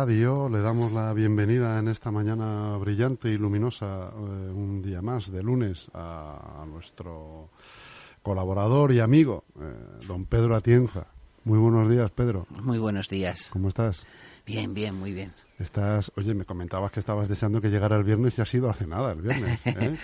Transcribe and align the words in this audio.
Radio. 0.00 0.48
Le 0.48 0.62
damos 0.62 0.92
la 0.92 1.12
bienvenida 1.12 1.78
en 1.78 1.88
esta 1.88 2.10
mañana 2.10 2.74
brillante 2.78 3.28
y 3.28 3.36
luminosa, 3.36 4.10
eh, 4.10 4.50
un 4.50 4.80
día 4.80 5.02
más 5.02 5.30
de 5.30 5.42
lunes, 5.42 5.90
a, 5.92 6.64
nuestro 6.66 7.50
colaborador 8.22 8.92
y 8.92 9.00
amigo, 9.00 9.44
eh, 9.60 9.74
don 10.08 10.24
Pedro 10.24 10.56
Atienza. 10.56 11.08
Muy 11.44 11.58
buenos 11.58 11.88
días, 11.88 12.10
Pedro. 12.10 12.46
Muy 12.62 12.78
buenos 12.78 13.08
días. 13.08 13.48
¿Cómo 13.52 13.68
estás? 13.68 14.04
Bien, 14.46 14.74
bien, 14.74 14.94
muy 14.94 15.12
bien. 15.12 15.32
Estás, 15.58 16.12
oye, 16.16 16.34
me 16.34 16.44
comentabas 16.44 16.90
que 16.92 17.00
estabas 17.00 17.28
deseando 17.28 17.60
que 17.60 17.70
llegara 17.70 17.96
el 17.96 18.04
viernes 18.04 18.36
y 18.36 18.42
ha 18.42 18.46
sido 18.46 18.68
hace 18.68 18.86
nada 18.86 19.12
el 19.12 19.22
viernes. 19.22 19.58
¿eh? 19.66 19.96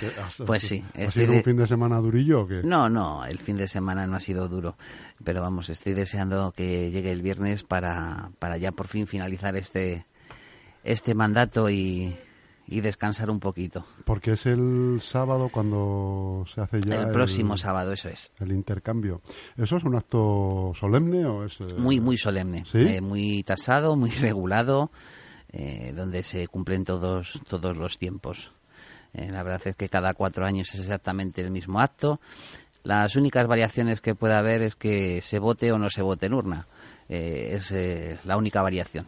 pues 0.47 0.63
sí. 0.63 0.85
¿Ha 0.95 1.09
sido 1.09 1.33
un 1.33 1.43
fin 1.43 1.57
de 1.57 1.67
semana 1.67 1.99
durillo 1.99 2.43
o 2.43 2.47
qué? 2.47 2.63
No, 2.63 2.89
no, 2.89 3.25
el 3.25 3.39
fin 3.39 3.57
de 3.57 3.69
semana 3.69 4.07
no 4.07 4.17
ha 4.17 4.21
sido 4.21 4.49
duro. 4.49 4.77
Pero 5.25 5.43
vamos, 5.43 5.69
estoy 5.69 5.93
deseando 5.95 6.53
que 6.53 6.91
llegue 6.91 7.13
el 7.13 7.23
viernes 7.23 7.65
para, 7.65 8.31
para 8.39 8.57
ya 8.57 8.73
por 8.73 8.87
fin 8.87 9.07
finalizar 9.07 9.57
este, 9.57 10.07
este 10.85 11.15
mandato 11.15 11.69
y, 11.69 12.17
y 12.69 12.81
descansar 12.81 13.31
un 13.31 13.39
poquito. 13.39 13.85
Porque 14.05 14.33
es 14.33 14.47
el 14.47 14.99
sábado 15.01 15.49
cuando 15.51 16.45
se 16.53 16.61
hace 16.61 16.81
ya. 16.81 17.03
El 17.03 17.11
próximo 17.11 17.57
sábado, 17.57 17.93
eso 17.93 18.09
es. 18.09 18.33
El 18.41 18.53
intercambio. 18.53 19.21
¿Eso 19.57 19.77
es 19.77 19.85
un 19.85 19.95
acto 19.95 20.73
solemne 20.75 21.25
o 21.27 21.45
es.? 21.45 21.61
Eh, 21.61 21.75
muy, 21.79 22.01
muy 22.01 22.19
solemne. 22.19 22.65
Eh, 22.75 23.01
muy 23.01 23.43
tasado, 23.45 23.97
muy 23.97 24.11
regulado. 24.21 24.91
Eh, 25.53 25.93
donde 25.97 26.23
se 26.23 26.49
cumplen 26.49 26.85
todos, 26.85 27.41
todos 27.49 27.77
los 27.77 27.99
tiempos. 27.99 28.51
Eh, 29.15 29.31
la 29.31 29.43
verdad 29.43 29.63
es 29.65 29.77
que 29.77 29.89
cada 29.89 30.13
cuatro 30.13 30.45
años 30.45 30.75
es 30.75 30.81
exactamente 30.81 31.41
el 31.41 31.51
mismo 31.51 31.81
acto. 31.81 32.21
Las 32.83 33.17
únicas 33.17 33.47
variaciones 33.47 34.01
que 34.01 34.15
puede 34.15 34.35
haber 34.35 34.63
es 34.63 34.77
que 34.77 35.23
se 35.23 35.39
vote 35.39 35.73
o 35.73 35.79
no 35.79 35.89
se 35.89 36.03
vote 36.03 36.27
en 36.27 36.35
urna. 36.35 36.67
Es 37.09 37.73
la 38.25 38.37
única 38.37 38.63
variación. 38.63 39.07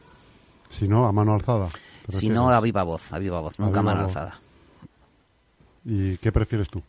Si 0.70 0.88
no, 0.88 1.06
a 1.06 1.12
mano 1.12 1.34
alzada. 1.34 1.68
Si 2.08 2.28
no, 2.30 2.50
a 2.50 2.60
viva 2.60 2.82
voz, 2.82 3.12
a 3.12 3.18
viva 3.18 3.40
voz, 3.40 3.58
nunca 3.58 3.82
mano 3.82 4.02
alzada. 4.02 4.40
¿Y 5.84 6.16
qué 6.18 6.32
prefieres 6.32 6.68
tú? 6.68 6.82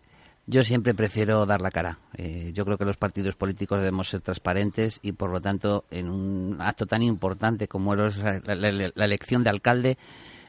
Yo 0.49 0.63
siempre 0.63 0.95
prefiero 0.95 1.45
dar 1.45 1.61
la 1.61 1.69
cara. 1.69 1.99
Eh, 2.17 2.51
yo 2.55 2.65
creo 2.65 2.75
que 2.75 2.83
los 2.83 2.97
partidos 2.97 3.35
políticos 3.35 3.77
debemos 3.77 4.09
ser 4.09 4.21
transparentes 4.21 4.99
y, 5.03 5.11
por 5.11 5.29
lo 5.29 5.39
tanto, 5.39 5.85
en 5.91 6.09
un 6.09 6.57
acto 6.59 6.87
tan 6.87 7.03
importante 7.03 7.67
como 7.67 7.93
es 7.93 8.17
la, 8.17 9.05
elección 9.05 9.43
de 9.43 9.51
alcalde, 9.51 9.99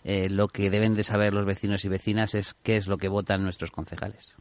eh, 0.03 0.31
lo 0.31 0.49
que 0.49 0.71
deben 0.71 0.95
de 0.95 1.05
saber 1.05 1.35
los 1.35 1.45
vecinos 1.45 1.85
y 1.85 1.89
vecinas 1.89 2.35
es 2.35 2.55
qué 2.63 2.77
es 2.77 2.89
lo 2.89 2.97
que 2.97 3.09
votan 3.09 3.43
nuestros 3.43 3.71
concejales. 3.71 4.35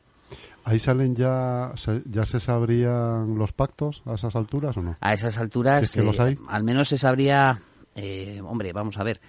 ¿Ahí 0.64 0.80
salen 0.80 1.14
ya, 1.14 1.74
ya 2.06 2.26
se 2.26 2.40
sabrían 2.40 3.38
los 3.38 3.52
pactos 3.52 4.02
a 4.06 4.14
esas 4.14 4.38
alturas 4.38 4.78
o 4.78 4.82
no? 4.82 4.96
A 5.02 5.14
esas 5.14 5.38
alturas, 5.40 5.94
eh, 5.98 6.38
al 6.48 6.64
menos 6.64 6.88
se 6.88 6.98
sabría, 6.98 7.60
hombre, 8.46 8.72
vamos 8.72 8.98
a 8.98 9.04
ver, 9.04 9.20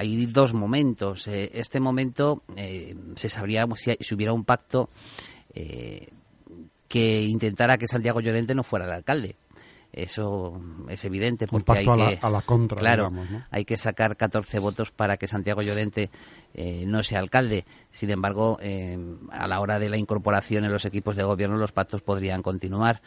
hay 0.00 0.26
dos 0.26 0.54
momentos. 0.54 1.26
este 1.26 1.80
momento 1.80 2.44
se 3.16 3.28
sabría 3.28 3.66
si, 3.74 3.96
si, 3.98 4.14
hubiera 4.14 4.32
un 4.32 4.44
pacto 4.44 4.90
eh, 5.54 6.08
que 6.86 7.22
intentara 7.22 7.76
que 7.76 7.88
Santiago 7.88 8.20
Llorente 8.20 8.54
no 8.54 8.62
fuera 8.62 8.86
el 8.86 8.92
alcalde. 8.92 9.34
Eso 9.92 10.60
es 10.88 11.04
evidente 11.04 11.48
porque 11.48 11.72
hay 11.72 11.84
que 11.84 12.18
a 12.20 12.30
la, 12.30 12.42
contra, 12.42 12.78
claro, 12.78 13.10
hay 13.50 13.64
que 13.64 13.76
sacar 13.76 14.16
14 14.16 14.60
votos 14.60 14.92
para 14.92 15.16
que 15.16 15.26
Santiago 15.26 15.62
Llorente 15.62 16.10
eh, 16.54 16.84
no 16.86 17.02
sea 17.02 17.18
alcalde. 17.18 17.64
Sin 17.90 18.10
embargo, 18.10 18.58
eh, 18.62 18.96
a 19.32 19.48
la 19.48 19.60
hora 19.60 19.80
de 19.80 19.88
la 19.88 19.96
incorporación 19.96 20.64
en 20.64 20.72
los 20.72 20.84
equipos 20.84 21.16
de 21.16 21.24
gobierno 21.24 21.56
los 21.56 21.72
pactos 21.72 22.02
podrían 22.02 22.42
continuar. 22.42 23.02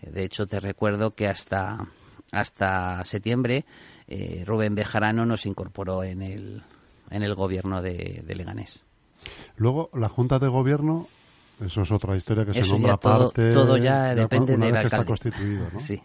de 0.00 0.24
hecho, 0.24 0.46
te 0.46 0.58
recuerdo 0.58 1.14
que 1.14 1.28
hasta 1.28 1.88
hasta 2.32 3.04
septiembre 3.04 3.64
Rubén 4.44 4.74
Bejarano 4.74 5.24
nos 5.24 5.46
incorporó 5.46 6.02
en 6.04 6.22
el 6.22 6.62
en 7.10 7.22
el 7.22 7.34
gobierno 7.34 7.82
de, 7.82 8.22
de 8.24 8.34
Leganés. 8.34 8.84
Luego, 9.56 9.90
la 9.94 10.08
Junta 10.08 10.38
de 10.38 10.48
Gobierno 10.48 11.08
eso 11.64 11.82
es 11.82 11.90
otra 11.92 12.16
historia 12.16 12.46
que 12.46 12.54
se 12.54 12.70
nombra 12.70 12.96
todo. 12.96 13.30
Todo 13.30 13.76
ya 13.76 14.14
depende 14.14 14.56
del 14.56 14.64
alcalde. 14.64 14.86
Está 14.86 15.04
constituido, 15.04 15.66
¿no? 15.72 15.80
Sí. 15.80 16.00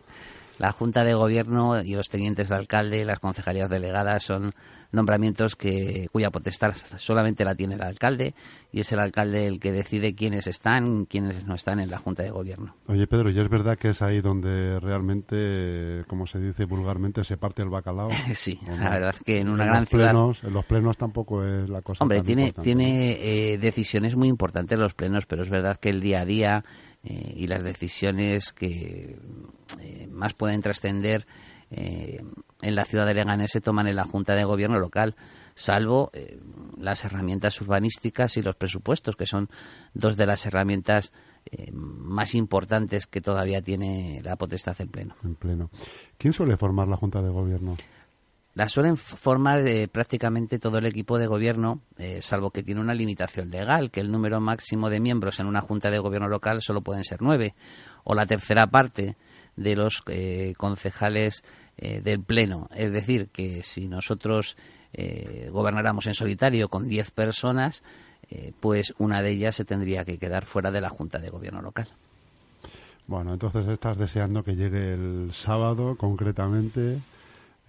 La 0.58 0.72
Junta 0.72 1.04
de 1.04 1.14
Gobierno 1.14 1.82
y 1.82 1.94
los 1.94 2.10
tenientes 2.10 2.50
de 2.50 2.56
alcalde, 2.56 3.06
las 3.06 3.20
concejalías 3.20 3.70
delegadas 3.70 4.24
son 4.24 4.54
nombramientos 4.92 5.56
que 5.56 6.08
cuya 6.12 6.32
potestad 6.32 6.74
solamente 6.98 7.44
la 7.44 7.56
tiene 7.56 7.76
el 7.76 7.82
alcalde 7.82 8.34
y 8.72 8.80
es 8.80 8.92
el 8.92 9.00
alcalde 9.00 9.46
el 9.46 9.60
que 9.60 9.72
decide 9.72 10.16
quiénes 10.16 10.48
están, 10.48 11.06
quiénes 11.06 11.46
no 11.46 11.56
están 11.56 11.80
en 11.80 11.90
la 11.90 12.00
Junta 12.00 12.24
de 12.24 12.32
Gobierno. 12.32 12.76
Oye, 12.88 13.06
Pedro, 13.08 13.30
¿y 13.30 13.40
es 13.40 13.50
verdad 13.50 13.78
que 13.78 13.90
es 13.90 14.02
ahí 14.02 14.22
donde 14.22 14.80
realmente, 14.80 16.04
como 16.08 16.26
se 16.26 16.40
dice 16.40 16.66
vulgarmente, 16.66 17.24
se 17.24 17.38
parte 17.38 17.62
el 17.62 17.70
bacalao? 17.70 18.10
sí, 18.34 18.60
la 18.66 18.90
verdad 18.90 19.16
que 19.24 19.40
en 19.40 19.50
una 19.50 19.66
gran 19.66 19.86
ciudad... 19.86 20.16
en 20.44 20.54
los 20.54 20.66
plenos 20.66 20.98
tampoco 20.98 21.44
es 21.44 21.70
la 21.70 21.82
cosa 21.82 22.04
Hombre, 22.04 22.22
tiene, 22.22 22.54
tiene 22.54 23.18
eh, 23.20 23.58
decisiones 23.58 24.16
muy 24.16 24.28
importantes 24.28 24.80
los 24.80 24.94
plenos, 24.94 25.26
pero 25.26 25.44
es 25.44 25.50
verdad 25.50 25.78
que 25.78 25.90
el 25.90 26.02
día 26.02 26.22
a 26.22 26.26
día 26.26 26.66
eh, 27.06 27.34
y 27.36 27.48
las 27.48 27.64
decisiones 27.64 28.52
que 28.52 29.20
eh, 29.80 30.08
más 30.12 30.34
pueden 30.34 30.62
trascender 30.62 31.28
eh, 31.70 32.24
en 32.62 32.76
la 32.76 32.84
ciudad 32.84 33.06
de 33.06 33.14
Leganés 33.14 33.52
se 33.52 33.62
toman 33.62 33.86
en 33.88 33.96
la 33.96 34.06
Junta 34.06 34.34
de 34.34 34.44
Gobierno 34.44 34.80
local, 34.80 35.16
salvo 35.54 36.12
las 36.78 37.06
herramientas 37.06 37.60
urbanísticas 37.62 38.38
y 38.38 38.42
los 38.42 38.56
presupuestos, 38.56 39.16
que 39.16 39.28
son 39.28 39.50
dos 39.94 40.18
de 40.18 40.26
las 40.26 40.46
herramientas 40.46 41.12
más 41.72 42.34
importantes 42.34 43.06
que 43.06 43.22
todavía 43.22 43.62
tiene 43.62 44.22
la 44.24 44.36
potestad 44.36 44.76
en 44.80 44.88
pleno. 44.88 45.16
En 45.24 45.36
pleno. 45.36 45.70
¿Quién 46.18 46.34
suele 46.34 46.58
formar 46.58 46.88
la 46.88 46.98
Junta 46.98 47.22
de 47.22 47.30
Gobierno? 47.30 47.78
La 48.56 48.70
suelen 48.70 48.96
formar 48.96 49.68
eh, 49.68 49.90
prácticamente 49.90 50.60
todo 50.60 50.78
el 50.78 50.86
equipo 50.86 51.18
de 51.18 51.28
gobierno, 51.28 51.82
eh, 51.98 52.22
salvo 52.22 52.52
que 52.52 52.64
tiene 52.64 52.80
una 52.80 52.94
limitación 52.94 53.52
legal, 53.52 53.92
que 53.92 54.00
el 54.00 54.10
número 54.10 54.40
máximo 54.40 54.90
de 54.90 55.02
miembros 55.02 55.42
en 55.42 55.48
una 55.48 55.60
junta 55.60 55.92
de 55.92 56.00
gobierno 56.00 56.30
local 56.30 56.62
solo 56.62 56.80
pueden 56.80 57.04
ser 57.04 57.22
nueve, 57.22 57.54
o 58.06 58.16
la 58.16 58.26
tercera 58.26 58.68
parte 58.68 59.18
de 59.58 59.76
los 59.76 60.04
eh, 60.08 60.54
concejales 60.58 61.44
del 61.78 62.24
Pleno. 62.24 62.70
Es 62.74 62.94
decir, 62.94 63.28
que 63.34 63.62
si 63.62 63.90
nosotros 63.90 64.56
gobernáramos 65.52 66.08
en 66.08 66.14
solitario 66.14 66.70
con 66.70 66.88
diez 66.88 67.12
personas, 67.12 67.84
pues 68.62 68.94
una 68.98 69.22
de 69.22 69.32
ellas 69.32 69.58
se 69.58 69.66
tendría 69.66 70.06
que 70.06 70.18
quedar 70.18 70.46
fuera 70.46 70.72
de 70.72 70.80
la 70.80 70.90
junta 70.90 71.20
de 71.20 71.30
gobierno 71.30 71.62
local. 71.62 71.88
Bueno, 73.08 73.34
entonces 73.34 73.68
estás 73.68 73.98
deseando 73.98 74.42
que 74.42 74.56
llegue 74.56 74.94
el 74.94 75.32
sábado 75.34 75.98
concretamente 75.98 77.02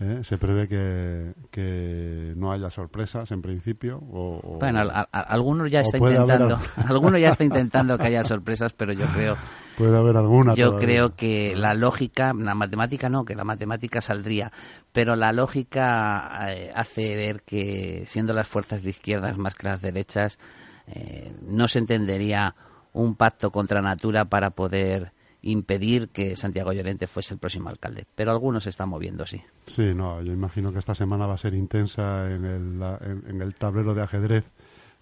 ¿eh? 0.00 0.20
Se 0.22 0.38
prevé 0.38 0.68
que, 0.68 2.34
no 2.36 2.52
haya 2.52 2.70
sorpresas 2.70 3.30
en 3.30 3.42
principio. 3.42 3.98
O, 4.12 4.58
bueno, 4.60 4.82
algunos 5.12 5.70
ya 5.70 5.80
está 5.80 5.98
intentando, 5.98 6.58
algunos 6.88 7.20
ya 7.20 7.28
está 7.28 7.44
intentando 7.44 7.98
que 7.98 8.06
haya 8.06 8.24
sorpresas, 8.24 8.72
pero 8.72 8.92
yo 8.92 9.06
creo. 9.06 9.36
Puede 9.76 9.96
haber 9.96 10.16
alguna. 10.16 10.54
Yo 10.54 10.76
creo 10.76 11.14
que 11.16 11.54
la 11.54 11.74
lógica, 11.74 12.32
la 12.32 12.54
matemática 12.54 13.10
no, 13.10 13.24
que 13.26 13.34
la 13.34 13.44
matemática 13.44 14.00
saldría, 14.00 14.50
pero 14.92 15.16
la 15.16 15.32
lógica 15.32 16.50
eh, 16.50 16.72
hace 16.74 17.14
ver 17.14 17.42
que 17.42 18.04
siendo 18.06 18.32
las 18.32 18.48
fuerzas 18.48 18.82
de 18.82 18.90
izquierdas 18.90 19.36
más 19.36 19.54
que 19.54 19.68
las 19.68 19.82
derechas, 19.82 20.38
eh, 20.86 21.34
no 21.42 21.68
se 21.68 21.80
entendería 21.80 22.54
un 22.94 23.16
pacto 23.16 23.50
contra 23.50 23.82
natura 23.82 24.24
para 24.24 24.50
poder 24.50 25.12
impedir 25.50 26.08
que 26.08 26.36
Santiago 26.36 26.72
Llorente 26.72 27.06
fuese 27.06 27.34
el 27.34 27.40
próximo 27.40 27.68
alcalde. 27.68 28.06
Pero 28.14 28.30
algunos 28.30 28.64
se 28.64 28.70
están 28.70 28.88
moviendo, 28.88 29.26
sí. 29.26 29.40
Sí, 29.66 29.94
no, 29.94 30.22
yo 30.22 30.32
imagino 30.32 30.72
que 30.72 30.78
esta 30.78 30.94
semana 30.94 31.26
va 31.26 31.34
a 31.34 31.38
ser 31.38 31.54
intensa 31.54 32.30
en 32.30 32.44
el, 32.44 32.82
en, 33.28 33.42
el 33.42 33.54
tablero 33.54 33.94
de 33.94 34.02
ajedrez 34.02 34.50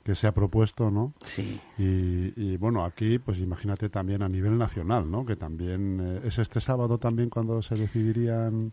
que 0.02 0.14
se 0.14 0.26
ha 0.26 0.32
propuesto, 0.32 0.91
¿no? 0.91 1.14
Sí. 1.25 1.58
Y, 1.79 2.56
bueno, 2.58 2.85
aquí, 2.85 3.19
pues 3.19 3.38
imagínate 3.38 3.88
también 3.88 4.23
a 4.23 4.29
nivel 4.29 4.58
nacional, 4.58 5.11
¿no? 5.11 5.25
Que 5.25 5.35
también 5.35 5.99
eh, 6.00 6.20
es 6.25 6.38
este 6.38 6.61
sábado 6.61 6.99
también 6.99 7.31
cuando 7.31 7.62
se 7.62 7.75
decidirían. 7.75 8.73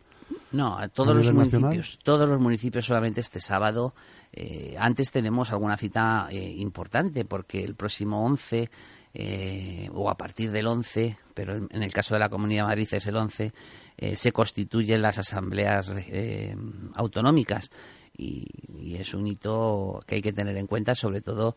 No, 0.51 0.77
a 0.77 0.87
todos 0.87 1.15
los 1.15 1.31
municipios, 1.31 1.99
todos 2.03 2.27
los 2.27 2.39
municipios 2.39 2.85
solamente 2.85 3.21
este 3.21 3.39
sábado. 3.39 3.93
Eh, 4.33 4.75
antes 4.79 5.11
tenemos 5.11 5.51
alguna 5.51 5.77
cita 5.77 6.27
eh, 6.29 6.55
importante 6.57 7.25
porque 7.25 7.63
el 7.63 7.75
próximo 7.75 8.23
11 8.25 8.69
eh, 9.13 9.89
o 9.93 10.09
a 10.09 10.15
partir 10.15 10.51
del 10.51 10.67
11, 10.67 11.17
pero 11.33 11.57
en, 11.57 11.83
el 11.83 11.91
caso 11.91 12.13
de 12.13 12.19
la 12.19 12.29
Comunidad 12.29 12.63
de 12.63 12.67
Madrid 12.67 12.87
es 12.91 13.07
el 13.07 13.17
11, 13.17 13.51
eh, 13.97 14.15
se 14.15 14.31
constituyen 14.31 15.01
las 15.01 15.17
asambleas 15.17 15.91
eh, 15.97 16.55
autonómicas 16.95 17.71
y, 18.17 18.47
es 18.95 19.13
un 19.13 19.27
hito 19.27 20.01
que 20.05 20.15
hay 20.15 20.21
que 20.21 20.33
tener 20.33 20.55
en 20.57 20.67
cuenta, 20.67 20.95
sobre 20.95 21.21
todo 21.21 21.55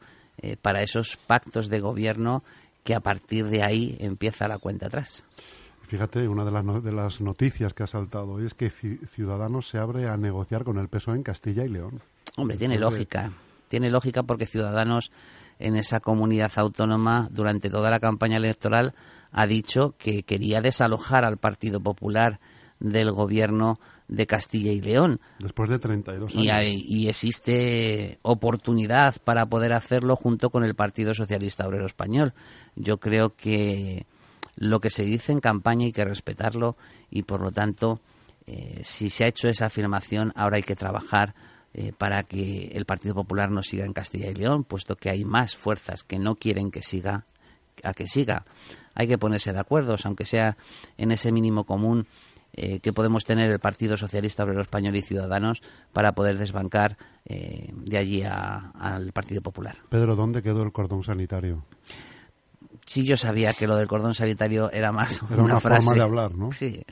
para 0.62 0.82
esos 0.82 1.16
pactos 1.16 1.68
de 1.68 1.80
gobierno 1.80 2.42
que 2.82 2.94
a 2.94 3.00
partir 3.00 3.46
de 3.46 3.62
ahí 3.62 3.96
empieza 4.00 4.48
la 4.48 4.58
cuenta 4.58 4.86
atrás. 4.86 5.24
Fíjate, 5.86 6.26
una 6.28 6.44
de 6.44 6.50
las, 6.50 6.82
de 6.82 6.92
las 6.92 7.20
noticias 7.20 7.74
que 7.74 7.82
ha 7.82 7.86
saltado 7.86 8.32
hoy 8.32 8.46
es 8.46 8.54
que 8.54 8.70
Ciudadanos 8.70 9.68
se 9.68 9.78
abre 9.78 10.08
a 10.08 10.16
negociar 10.16 10.64
con 10.64 10.78
el 10.78 10.88
PSOE 10.88 11.16
en 11.16 11.22
Castilla 11.22 11.64
y 11.64 11.68
León. 11.68 12.00
Hombre, 12.36 12.56
tiene 12.56 12.78
lógica. 12.78 13.30
Tiene 13.68 13.90
lógica 13.90 14.22
porque 14.22 14.46
Ciudadanos 14.46 15.10
en 15.58 15.76
esa 15.76 16.00
comunidad 16.00 16.52
autónoma 16.56 17.28
durante 17.30 17.70
toda 17.70 17.90
la 17.90 18.00
campaña 18.00 18.38
electoral 18.38 18.94
ha 19.30 19.46
dicho 19.46 19.94
que 19.98 20.22
quería 20.22 20.60
desalojar 20.60 21.24
al 21.24 21.38
Partido 21.38 21.80
Popular 21.80 22.40
del 22.80 23.12
gobierno 23.12 23.78
de 24.08 24.26
Castilla 24.26 24.72
y 24.72 24.80
León. 24.80 25.20
Después 25.38 25.70
de 25.70 25.78
32 25.78 26.34
años. 26.34 26.62
Y, 26.64 27.02
y 27.02 27.08
existe 27.08 28.18
oportunidad 28.22 29.16
para 29.22 29.46
poder 29.46 29.72
hacerlo 29.72 30.16
junto 30.16 30.50
con 30.50 30.64
el 30.64 30.74
Partido 30.74 31.14
Socialista 31.14 31.66
Obrero 31.66 31.86
Español. 31.86 32.34
Yo 32.76 32.98
creo 32.98 33.34
que 33.34 34.06
lo 34.56 34.80
que 34.80 34.90
se 34.90 35.04
dice 35.04 35.32
en 35.32 35.40
campaña 35.40 35.86
hay 35.86 35.92
que 35.92 36.04
respetarlo 36.04 36.76
y, 37.10 37.22
por 37.22 37.40
lo 37.40 37.50
tanto, 37.50 38.00
eh, 38.46 38.80
si 38.84 39.10
se 39.10 39.24
ha 39.24 39.28
hecho 39.28 39.48
esa 39.48 39.66
afirmación, 39.66 40.32
ahora 40.36 40.56
hay 40.56 40.62
que 40.62 40.76
trabajar 40.76 41.34
eh, 41.72 41.92
para 41.96 42.22
que 42.22 42.70
el 42.74 42.84
Partido 42.84 43.14
Popular 43.14 43.50
no 43.50 43.62
siga 43.62 43.84
en 43.84 43.92
Castilla 43.92 44.30
y 44.30 44.34
León, 44.34 44.64
puesto 44.64 44.96
que 44.96 45.10
hay 45.10 45.24
más 45.24 45.56
fuerzas 45.56 46.04
que 46.04 46.18
no 46.18 46.36
quieren 46.36 46.70
que 46.70 46.82
siga 46.82 47.24
a 47.82 47.94
que 47.94 48.06
siga. 48.06 48.44
Hay 48.94 49.08
que 49.08 49.18
ponerse 49.18 49.52
de 49.52 49.58
acuerdo, 49.58 49.96
aunque 50.04 50.24
sea 50.24 50.56
en 50.96 51.10
ese 51.10 51.32
mínimo 51.32 51.64
común 51.64 52.06
eh, 52.52 52.78
que 52.78 52.92
podemos 52.92 53.24
tener 53.24 53.50
el 53.50 53.58
Partido 53.58 53.96
Socialista 53.96 54.44
Obrero 54.44 54.60
Español 54.60 54.94
y 54.94 55.02
Ciudadanos 55.02 55.60
para 55.92 56.12
poder 56.12 56.38
desbancar 56.38 56.96
eh, 57.24 57.72
de 57.74 57.98
allí 57.98 58.22
al 58.22 59.10
Partido 59.12 59.42
Popular. 59.42 59.74
Pedro, 59.88 60.14
¿dónde 60.14 60.42
quedó 60.42 60.62
el 60.62 60.70
cordón 60.70 61.02
sanitario? 61.02 61.64
Sí, 62.86 63.04
yo 63.04 63.16
sabía 63.16 63.52
que 63.54 63.66
lo 63.66 63.76
del 63.76 63.88
cordón 63.88 64.14
sanitario 64.14 64.70
era 64.70 64.92
más 64.92 65.22
era 65.30 65.42
una, 65.42 65.60
forma 65.60 65.94
de 65.94 66.02
hablar, 66.02 66.34
¿no? 66.34 66.52
Sí, 66.52 66.84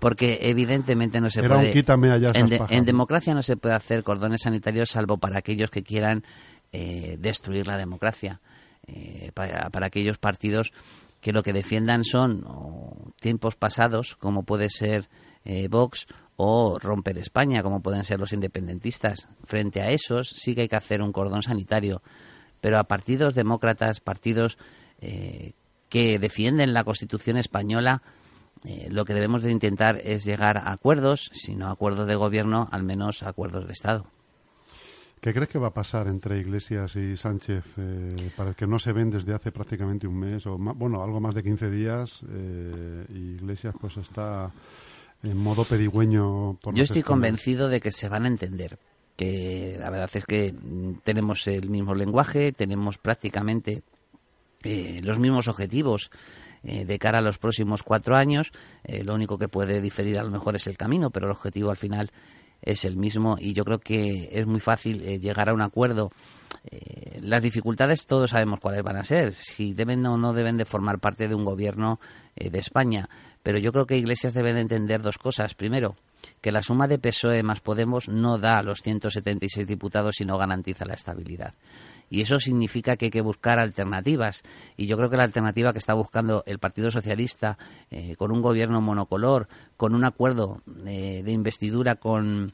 porque 0.00 0.38
evidentemente 0.42 1.20
no 1.20 1.28
se 1.28 1.40
era 1.40 1.56
puede... 1.56 1.68
Un 1.68 1.72
quítame 1.72 2.10
allá 2.10 2.30
en, 2.34 2.50
en, 2.68 2.84
democracia 2.84 3.34
no 3.34 3.42
se 3.42 3.56
puede 3.56 3.74
hacer 3.74 4.04
cordones 4.04 4.42
sanitarios 4.42 4.90
salvo 4.90 5.18
para 5.18 5.38
aquellos 5.38 5.70
que 5.70 5.82
quieran 5.82 6.24
eh, 6.72 7.16
destruir 7.18 7.66
la 7.66 7.76
democracia. 7.76 8.40
para, 9.34 9.70
para 9.70 9.86
aquellos 9.86 10.18
partidos 10.18 10.72
que 11.24 11.32
lo 11.32 11.42
que 11.42 11.54
defiendan 11.54 12.04
son 12.04 12.44
tiempos 13.18 13.56
pasados, 13.56 14.14
como 14.14 14.42
puede 14.42 14.68
ser 14.68 15.08
eh, 15.46 15.68
Vox, 15.68 16.06
o 16.36 16.78
romper 16.78 17.16
España, 17.16 17.62
como 17.62 17.80
pueden 17.80 18.04
ser 18.04 18.20
los 18.20 18.34
independentistas. 18.34 19.26
Frente 19.44 19.80
a 19.80 19.86
esos 19.86 20.34
sí 20.36 20.54
que 20.54 20.60
hay 20.60 20.68
que 20.68 20.76
hacer 20.76 21.00
un 21.00 21.12
cordón 21.12 21.42
sanitario. 21.42 22.02
Pero 22.60 22.78
a 22.78 22.84
partidos 22.84 23.32
demócratas, 23.34 24.00
partidos 24.00 24.58
eh, 25.04 25.52
que 25.88 26.18
defienden 26.18 26.74
la 26.74 26.84
Constitución 26.84 27.36
española, 27.36 28.02
eh, 28.64 28.88
lo 28.90 29.04
que 29.04 29.14
debemos 29.14 29.42
de 29.42 29.50
intentar 29.50 30.00
es 30.02 30.24
llegar 30.24 30.56
a 30.58 30.72
acuerdos, 30.72 31.30
si 31.34 31.54
no 31.54 31.68
acuerdos 31.68 32.08
de 32.08 32.14
gobierno, 32.14 32.68
al 32.72 32.82
menos 32.82 33.22
acuerdos 33.22 33.66
de 33.66 33.72
Estado. 33.72 34.06
¿Qué 35.20 35.32
crees 35.32 35.48
que 35.48 35.58
va 35.58 35.68
a 35.68 35.74
pasar 35.74 36.06
entre 36.08 36.38
Iglesias 36.38 36.96
y 36.96 37.16
Sánchez 37.16 37.64
eh, 37.78 38.30
para 38.36 38.52
que 38.52 38.66
no 38.66 38.78
se 38.78 38.92
ven 38.92 39.10
desde 39.10 39.34
hace 39.34 39.52
prácticamente 39.52 40.06
un 40.06 40.18
mes 40.18 40.46
o 40.46 40.58
bueno 40.58 41.02
algo 41.02 41.20
más 41.20 41.34
de 41.34 41.42
15 41.42 41.70
días? 41.70 42.20
Eh, 42.28 43.06
y 43.08 43.34
Iglesias 43.36 43.74
pues 43.80 43.96
está 43.96 44.52
en 45.22 45.36
modo 45.36 45.64
pedigüeño. 45.64 46.58
Por 46.60 46.74
Yo 46.74 46.84
estoy 46.84 47.02
convencido 47.02 47.68
de 47.68 47.80
que 47.80 47.90
se 47.90 48.08
van 48.08 48.24
a 48.24 48.28
entender. 48.28 48.78
Que 49.16 49.76
la 49.78 49.90
verdad 49.90 50.10
es 50.12 50.24
que 50.26 50.54
tenemos 51.04 51.46
el 51.46 51.70
mismo 51.70 51.94
lenguaje, 51.94 52.52
tenemos 52.52 52.98
prácticamente 52.98 53.82
eh, 54.64 55.00
los 55.02 55.18
mismos 55.18 55.48
objetivos 55.48 56.10
de 56.62 56.98
cara 56.98 57.18
a 57.18 57.20
los 57.20 57.36
próximos 57.36 57.82
cuatro 57.82 58.16
años. 58.16 58.50
lo 58.88 59.14
único 59.14 59.36
que 59.36 59.48
puede 59.48 59.82
diferir 59.82 60.18
a 60.18 60.24
lo 60.24 60.30
mejor 60.30 60.56
es 60.56 60.66
el 60.66 60.78
camino, 60.78 61.10
pero 61.10 61.26
el 61.26 61.32
objetivo 61.32 61.68
al 61.68 61.76
final 61.76 62.10
es 62.64 62.84
el 62.84 62.96
mismo 62.96 63.36
y 63.38 63.52
yo 63.52 63.64
creo 63.64 63.78
que 63.78 64.30
es 64.32 64.46
muy 64.46 64.60
fácil 64.60 65.02
eh, 65.02 65.18
llegar 65.18 65.48
a 65.48 65.54
un 65.54 65.60
acuerdo. 65.60 66.10
Eh, 66.70 67.18
las 67.20 67.42
dificultades 67.42 68.06
todos 68.06 68.30
sabemos 68.30 68.60
cuáles 68.60 68.82
van 68.82 68.96
a 68.96 69.04
ser, 69.04 69.32
si 69.32 69.74
deben 69.74 70.04
o 70.06 70.16
no 70.16 70.32
deben 70.32 70.56
de 70.56 70.64
formar 70.64 70.98
parte 70.98 71.28
de 71.28 71.34
un 71.34 71.44
gobierno 71.44 72.00
eh, 72.36 72.50
de 72.50 72.58
España, 72.58 73.08
pero 73.42 73.58
yo 73.58 73.72
creo 73.72 73.86
que 73.86 73.98
Iglesias 73.98 74.32
deben 74.32 74.54
de 74.54 74.62
entender 74.62 75.02
dos 75.02 75.18
cosas. 75.18 75.54
Primero, 75.54 75.96
que 76.40 76.52
la 76.52 76.62
suma 76.62 76.86
de 76.86 76.98
PSOE 76.98 77.42
más 77.42 77.60
Podemos 77.60 78.08
no 78.08 78.38
da 78.38 78.58
a 78.58 78.62
los 78.62 78.82
176 78.82 79.66
diputados 79.66 80.20
y 80.20 80.24
no 80.24 80.38
garantiza 80.38 80.84
la 80.84 80.94
estabilidad. 80.94 81.54
Y 82.10 82.20
eso 82.20 82.38
significa 82.38 82.96
que 82.96 83.06
hay 83.06 83.10
que 83.10 83.20
buscar 83.20 83.58
alternativas. 83.58 84.42
Y 84.76 84.86
yo 84.86 84.96
creo 84.96 85.10
que 85.10 85.16
la 85.16 85.24
alternativa 85.24 85.72
que 85.72 85.78
está 85.78 85.94
buscando 85.94 86.44
el 86.46 86.58
Partido 86.58 86.90
Socialista, 86.90 87.58
eh, 87.90 88.14
con 88.16 88.30
un 88.30 88.42
gobierno 88.42 88.80
monocolor, 88.80 89.48
con 89.76 89.94
un 89.94 90.04
acuerdo 90.04 90.62
eh, 90.86 91.22
de 91.24 91.32
investidura 91.32 91.96
con, 91.96 92.52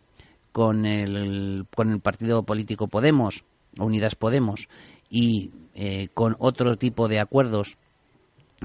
con, 0.53 0.87
el, 0.87 1.67
con 1.75 1.91
el 1.91 2.01
partido 2.01 2.45
político 2.45 2.89
Podemos, 2.89 3.45
Unidas 3.79 4.15
Podemos, 4.15 4.69
y 5.11 5.51
eh, 5.75 6.09
con 6.15 6.37
otro 6.39 6.77
tipo 6.77 7.09
de 7.09 7.21
acuerdos 7.21 7.77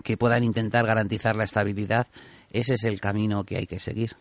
que 0.04 0.18
puedan 0.18 0.44
intentar 0.44 0.86
garantizar 0.86 1.36
la 1.36 1.46
estabilidad, 1.46 2.08
ese 2.52 2.76
es 2.76 2.84
el 2.84 3.00
camino 3.00 3.44
que 3.44 3.58
hay 3.58 3.66
que 3.66 3.80
seguir. 3.80 4.16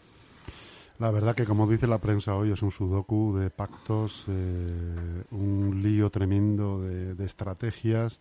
La 1.01 1.11
verdad 1.11 1.35
que, 1.35 1.45
como 1.45 1.67
dice 1.67 1.89
la 1.89 1.99
prensa 1.99 2.37
hoy, 2.37 2.53
es 2.53 2.63
un 2.63 2.71
sudoku 2.71 3.37
de 3.37 3.51
pactos, 3.51 4.25
eh, 4.29 5.25
un 5.33 5.81
lío 5.83 6.09
tremendo 6.09 6.81
de, 6.81 7.25
estrategias 7.25 8.21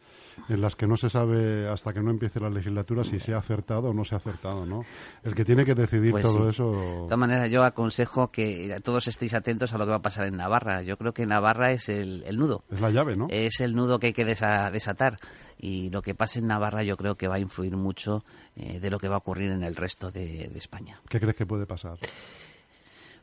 en 0.49 0.61
las 0.61 0.75
que 0.75 0.87
no 0.87 0.97
se 0.97 1.11
sabe 1.11 1.67
hasta 1.67 1.93
que 1.93 2.01
no 2.01 2.09
empiece 2.09 2.39
la 2.39 2.49
legislatura 2.49 3.03
si 3.03 3.19
se 3.19 3.35
ha 3.35 3.37
acertado 3.37 3.89
o 3.89 3.93
no 3.93 4.03
se 4.05 4.15
ha 4.15 4.17
acertado, 4.17 4.65
¿no? 4.65 4.81
El 5.23 5.35
que 5.35 5.45
tiene 5.45 5.65
que 5.65 5.75
decidir 5.75 6.11
pues 6.11 6.23
todo 6.23 6.49
eso... 6.49 6.71
De 6.71 7.03
todas 7.03 7.19
maneras, 7.19 7.51
yo 7.51 7.63
aconsejo 7.63 8.31
que 8.31 8.75
todos 8.83 9.07
estéis 9.07 9.35
atentos 9.35 9.73
a 9.73 9.77
lo 9.77 9.85
que 9.85 9.91
va 9.91 9.97
a 9.97 10.01
pasar 10.01 10.25
en 10.25 10.37
Navarra. 10.37 10.81
Yo 10.81 10.97
creo 10.97 11.13
que 11.13 11.27
Navarra 11.27 11.73
es 11.73 11.89
el, 11.89 12.23
nudo. 12.35 12.63
Es 12.71 12.81
la 12.81 12.89
llave, 12.89 13.15
¿no? 13.15 13.27
Es 13.29 13.59
el 13.59 13.75
nudo 13.75 13.99
que 13.99 14.07
hay 14.07 14.13
que 14.13 14.25
desatar. 14.25 15.19
Y 15.59 15.91
lo 15.91 16.01
que 16.01 16.15
pase 16.15 16.39
en 16.39 16.47
Navarra 16.47 16.81
yo 16.81 16.97
creo 16.97 17.15
que 17.15 17.27
va 17.27 17.35
a 17.35 17.39
influir 17.39 17.77
mucho 17.77 18.25
eh, 18.55 18.79
de 18.79 18.89
lo 18.89 18.97
que 18.97 19.09
va 19.09 19.15
a 19.15 19.19
ocurrir 19.19 19.51
en 19.51 19.63
el 19.63 19.75
resto 19.75 20.09
de 20.09 20.49
España. 20.55 20.99
¿Qué 21.07 21.19
crees 21.19 21.35
que 21.35 21.45
puede 21.45 21.67
pasar? 21.67 21.99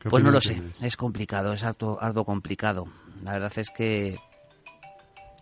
Pues 0.09 0.23
no 0.23 0.31
lo 0.31 0.41
sé, 0.41 0.61
es 0.81 0.97
complicado, 0.97 1.53
es 1.53 1.63
harto, 1.63 1.97
complicado. 2.25 2.87
La 3.23 3.33
verdad 3.33 3.53
es 3.57 3.69
que 3.69 4.17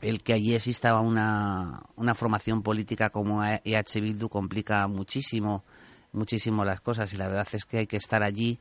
el 0.01 0.21
que 0.21 0.33
allí 0.33 0.53
exista 0.53 0.99
una, 0.99 1.81
una 1.95 2.15
formación 2.15 2.61
política 2.61 3.09
como 3.09 3.43
EH 3.43 4.01
Bildu 4.01 4.29
complica 4.29 4.87
muchísimo, 4.87 5.63
muchísimo 6.11 6.65
las 6.65 6.81
cosas 6.81 7.13
y 7.13 7.17
la 7.17 7.27
verdad 7.27 7.47
es 7.51 7.65
que 7.65 7.79
hay 7.79 7.87
que 7.87 7.97
estar 7.97 8.23
allí 8.23 8.59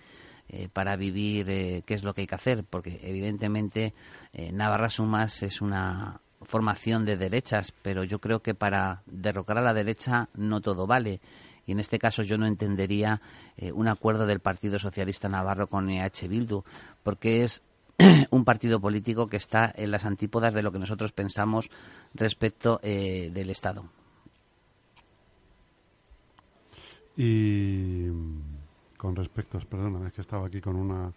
eh, 0.50 0.69
para 0.73 0.97
vivir 0.97 1.50
eh, 1.50 1.83
qué 1.85 1.95
es 1.95 2.05
lo 2.05 2.14
que 2.14 2.23
hay 2.23 2.26
que 2.26 2.35
hacer, 2.35 2.64
porque 2.64 3.00
evidentemente 3.02 3.93
eh, 4.33 4.50
Navarra 4.50 4.88
Sumas 4.88 5.43
es 5.43 5.61
una 5.61 6.23
formación 6.42 7.04
de 7.04 7.16
derechas, 7.16 7.73
pero 7.83 8.04
yo 8.04 8.21
creo 8.21 8.40
que 8.40 8.54
para 8.54 9.02
derrocar 9.07 9.59
a 9.59 9.62
la 9.62 9.75
derecha 9.75 10.28
no 10.35 10.61
todo 10.61 10.87
vale 10.87 11.21
y 11.68 11.73
en 11.73 11.80
este 11.80 11.99
caso 11.99 12.23
yo 12.23 12.38
no 12.38 12.47
entendería 12.47 13.21
eh, 13.59 13.73
un 13.73 13.88
acuerdo 13.88 14.25
del 14.25 14.40
Partido 14.40 14.78
Socialista 14.78 15.28
Navarro 15.28 15.66
con 15.66 15.90
EH 15.90 16.26
Bildu, 16.26 16.64
porque 17.02 17.45
es 17.45 17.62
un 18.30 18.45
partido 18.47 18.80
político 18.80 19.26
que 19.26 19.37
está 19.37 19.71
en 19.76 19.90
las 19.90 20.07
antípodas 20.07 20.54
de 20.54 20.62
lo 20.62 20.73
que 20.73 20.78
nosotros 20.78 21.12
pensamos 21.12 21.71
respecto 22.14 22.80
eh, 22.83 23.30
del 23.35 23.50
Estado. 23.50 23.85
Y 27.18 28.07
con 28.97 29.14
respecto, 29.14 29.59
perdona, 29.68 30.07
es 30.07 30.14
que 30.14 30.23
estaba 30.23 30.47
aquí 30.47 30.62
con 30.62 30.75
una... 30.75 31.12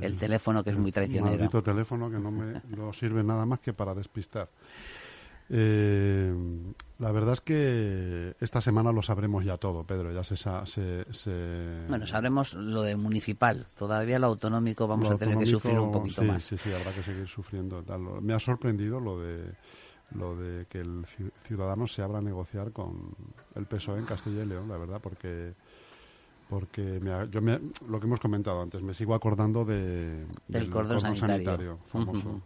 El 0.00 0.16
teléfono 0.16 0.62
que 0.62 0.70
es 0.70 0.78
muy 0.78 0.92
traicionero. 0.92 1.34
Un 1.34 1.38
maldito 1.38 1.62
teléfono 1.62 2.10
que 2.10 2.18
no 2.18 2.30
me 2.30 2.62
no 2.76 2.92
sirve 2.92 3.22
nada 3.22 3.46
más 3.46 3.60
que 3.60 3.72
para 3.72 3.94
despistar. 3.94 4.48
Eh, 5.48 6.34
la 6.98 7.12
verdad 7.12 7.34
es 7.34 7.40
que 7.40 8.34
esta 8.40 8.60
semana 8.60 8.90
lo 8.90 9.02
sabremos 9.02 9.44
ya 9.44 9.56
todo, 9.58 9.84
Pedro. 9.84 10.12
Ya 10.12 10.24
se, 10.24 10.36
se, 10.36 11.84
Bueno, 11.88 12.06
sabremos 12.06 12.54
lo 12.54 12.82
de 12.82 12.96
municipal. 12.96 13.66
Todavía 13.76 14.18
lo 14.18 14.26
autonómico 14.26 14.88
vamos 14.88 15.10
a 15.10 15.18
tener 15.18 15.38
que 15.38 15.46
sufrir 15.46 15.78
un 15.78 15.92
poquito 15.92 16.22
más. 16.22 16.42
Sí, 16.42 16.58
sí, 16.58 16.72
habrá 16.72 16.92
que 16.92 17.02
seguir 17.02 17.28
sufriendo. 17.28 17.84
Me 18.22 18.34
ha 18.34 18.40
sorprendido 18.40 18.98
lo 18.98 19.20
de 19.20 19.54
lo 20.12 20.36
de 20.36 20.66
que 20.66 20.80
el 20.80 21.04
ciudadano 21.42 21.86
se 21.86 22.02
abra 22.02 22.18
a 22.18 22.22
negociar 22.22 22.72
con 22.72 23.14
el 23.54 23.66
PSOE 23.66 23.98
en 23.98 24.04
Castilla 24.04 24.42
y 24.42 24.46
León, 24.46 24.68
la 24.68 24.76
verdad, 24.76 25.00
porque 25.02 25.54
porque 26.48 27.00
yo 27.30 27.42
me, 27.42 27.58
lo 27.88 27.98
que 27.98 28.06
hemos 28.06 28.20
comentado 28.20 28.62
antes, 28.62 28.80
me 28.80 28.94
sigo 28.94 29.14
acordando 29.14 29.64
de, 29.64 30.26
del, 30.46 30.70
cordón, 30.70 31.00
sanitario, 31.00 31.80
famoso. 31.86 32.40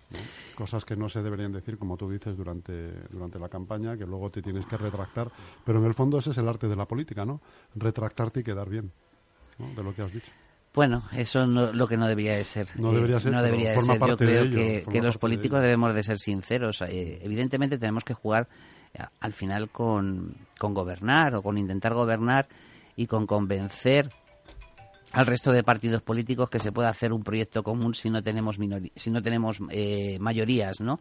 Cosas 0.54 0.85
que 0.85 0.97
no 0.97 1.09
se 1.09 1.23
deberían 1.23 1.52
decir, 1.52 1.76
como 1.76 1.97
tú 1.97 2.11
dices, 2.11 2.37
durante, 2.37 2.92
durante 3.11 3.38
la 3.38 3.49
campaña, 3.49 3.97
que 3.99 4.07
luego 4.07 4.30
te 4.30 4.40
tienes 4.40 4.64
que 4.66 4.78
retractar. 4.78 5.30
Pero 5.64 5.80
en 5.80 5.85
el 5.85 5.95
fondo 5.95 6.19
ese 6.19 6.30
es 6.30 6.38
el 6.38 6.49
arte 6.49 6.66
de 6.66 6.76
la 6.76 6.87
política, 6.87 7.26
¿no? 7.26 7.42
Retractarte 7.75 8.40
y 8.40 8.42
quedar 8.42 8.71
bien 8.71 8.90
de 9.59 9.83
lo 9.83 9.95
que 9.95 10.02
has 10.02 10.12
dicho. 10.12 10.30
Bueno, 10.73 11.02
eso 11.12 11.47
no, 11.47 11.73
lo 11.73 11.88
que 11.88 11.97
no 11.97 12.07
debería 12.07 12.37
de 12.37 12.45
ser. 12.45 12.69
No 12.76 12.92
debería 12.92 13.21
ser. 13.21 13.33
no 13.33 13.42
debería 13.42 13.78
ser. 13.78 13.99
Yo 13.99 14.16
creo 14.16 14.50
que, 14.50 15.02
los 15.02 15.19
políticos 15.19 15.61
debemos 15.61 15.92
de 15.95 16.02
ser 16.02 16.19
sinceros. 16.19 16.80
Eh, 16.83 17.19
evidentemente 17.23 17.76
tenemos 17.76 18.04
que 18.04 18.14
jugar 18.14 18.49
eh, 18.95 19.02
al 19.19 19.33
final 19.33 19.69
con, 19.69 20.37
con 20.59 20.73
gobernar 20.73 21.35
o 21.35 21.42
con 21.42 21.59
intentar 21.59 21.92
gobernar 21.92 22.49
y 23.00 23.07
con 23.07 23.26
convencer 23.26 24.11
al 25.12 25.25
resto 25.25 25.52
de 25.52 25.64
partidos 25.64 26.02
políticos 26.02 26.50
que 26.50 26.61
se 26.61 26.71
pueda 26.71 26.90
hacer 26.90 27.14
un 27.14 27.23
proyecto 27.23 27.62
común 27.62 27.95
si 27.95 28.11
no 28.11 28.23
tenemos 28.23 28.59
si 28.95 29.11
no 29.11 29.23
tenemos 29.23 29.59
eh, 29.71 30.19
mayorías, 30.21 30.83
¿no? 30.83 31.00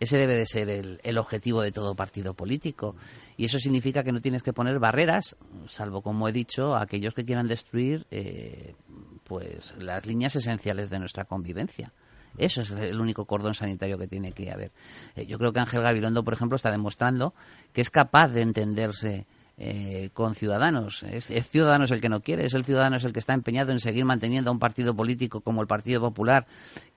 Ese 0.00 0.16
debe 0.16 0.36
de 0.36 0.46
ser 0.46 0.70
el, 0.70 1.18
objetivo 1.18 1.60
de 1.60 1.70
todo 1.70 1.94
partido 1.94 2.32
político. 2.32 2.96
Y 3.36 3.44
eso 3.44 3.58
significa 3.58 4.02
que 4.02 4.10
no 4.10 4.22
tienes 4.22 4.42
que 4.42 4.54
poner 4.54 4.78
barreras, 4.78 5.36
salvo, 5.68 6.00
como 6.00 6.26
he 6.28 6.32
dicho, 6.32 6.74
a 6.74 6.82
aquellos 6.82 7.12
que 7.12 7.26
quieran 7.26 7.46
destruir 7.46 8.06
eh, 8.10 8.74
pues 9.22 9.74
las 9.78 10.06
líneas 10.06 10.34
esenciales 10.34 10.88
de 10.88 10.98
nuestra 10.98 11.26
convivencia. 11.26 11.92
Eso 12.38 12.62
es 12.62 12.70
el 12.70 12.98
único 12.98 13.26
cordón 13.26 13.54
sanitario 13.54 13.98
que 13.98 14.08
tiene 14.08 14.32
que 14.32 14.50
haber. 14.50 14.72
Eh, 15.14 15.26
yo 15.26 15.38
creo 15.38 15.52
que 15.52 15.60
Ángel 15.60 15.82
Gabilondo, 15.82 16.24
por 16.24 16.32
ejemplo, 16.32 16.56
está 16.56 16.70
demostrando 16.70 17.34
que 17.74 17.82
es 17.82 17.90
capaz 17.90 18.28
de 18.28 18.40
entenderse 18.40 19.26
eh, 19.56 20.10
con 20.12 20.34
ciudadanos. 20.34 21.02
Es, 21.04 21.30
es, 21.30 21.48
Ciudadanos 21.48 21.90
el 21.90 22.00
que 22.00 22.08
no 22.08 22.20
quiere, 22.20 22.46
es 22.46 22.54
el 22.54 22.64
ciudadano 22.64 22.96
el 22.96 23.12
que 23.12 23.20
está 23.20 23.34
empeñado 23.34 23.72
en 23.72 23.78
seguir 23.78 24.04
manteniendo 24.04 24.50
a 24.50 24.52
un 24.52 24.58
partido 24.58 24.94
político 24.94 25.40
como 25.40 25.60
el 25.60 25.66
Partido 25.66 26.00
Popular, 26.00 26.46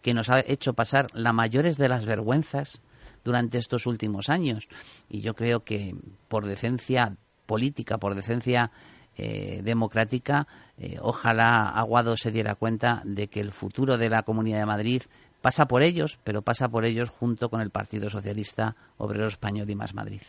que 0.01 0.13
nos 0.13 0.29
ha 0.29 0.39
hecho 0.39 0.73
pasar 0.73 1.07
las 1.13 1.33
mayores 1.33 1.77
de 1.77 1.89
las 1.89 2.05
vergüenzas 2.05 2.81
durante 3.23 3.57
estos 3.57 3.85
últimos 3.85 4.29
años. 4.29 4.67
Y 5.09 5.21
yo 5.21 5.35
creo 5.35 5.63
que 5.63 5.95
por 6.27 6.45
decencia 6.45 7.17
política, 7.45 7.97
por 7.97 8.15
decencia 8.15 8.71
eh, 9.17 9.61
democrática, 9.63 10.47
eh, 10.77 10.97
ojalá 11.01 11.69
Aguado 11.69 12.15
se 12.17 12.31
diera 12.31 12.55
cuenta 12.55 13.01
de 13.03 13.27
que 13.27 13.39
el 13.39 13.51
futuro 13.51 13.97
de 13.97 14.09
la 14.09 14.23
Comunidad 14.23 14.59
de 14.59 14.65
Madrid 14.65 15.01
pasa 15.41 15.67
por 15.67 15.83
ellos, 15.83 16.19
pero 16.23 16.41
pasa 16.41 16.69
por 16.69 16.85
ellos 16.85 17.09
junto 17.09 17.49
con 17.49 17.61
el 17.61 17.69
Partido 17.69 18.09
Socialista 18.09 18.75
Obrero 18.97 19.27
Español 19.27 19.69
y 19.69 19.75
Más 19.75 19.93
Madrid. 19.93 20.21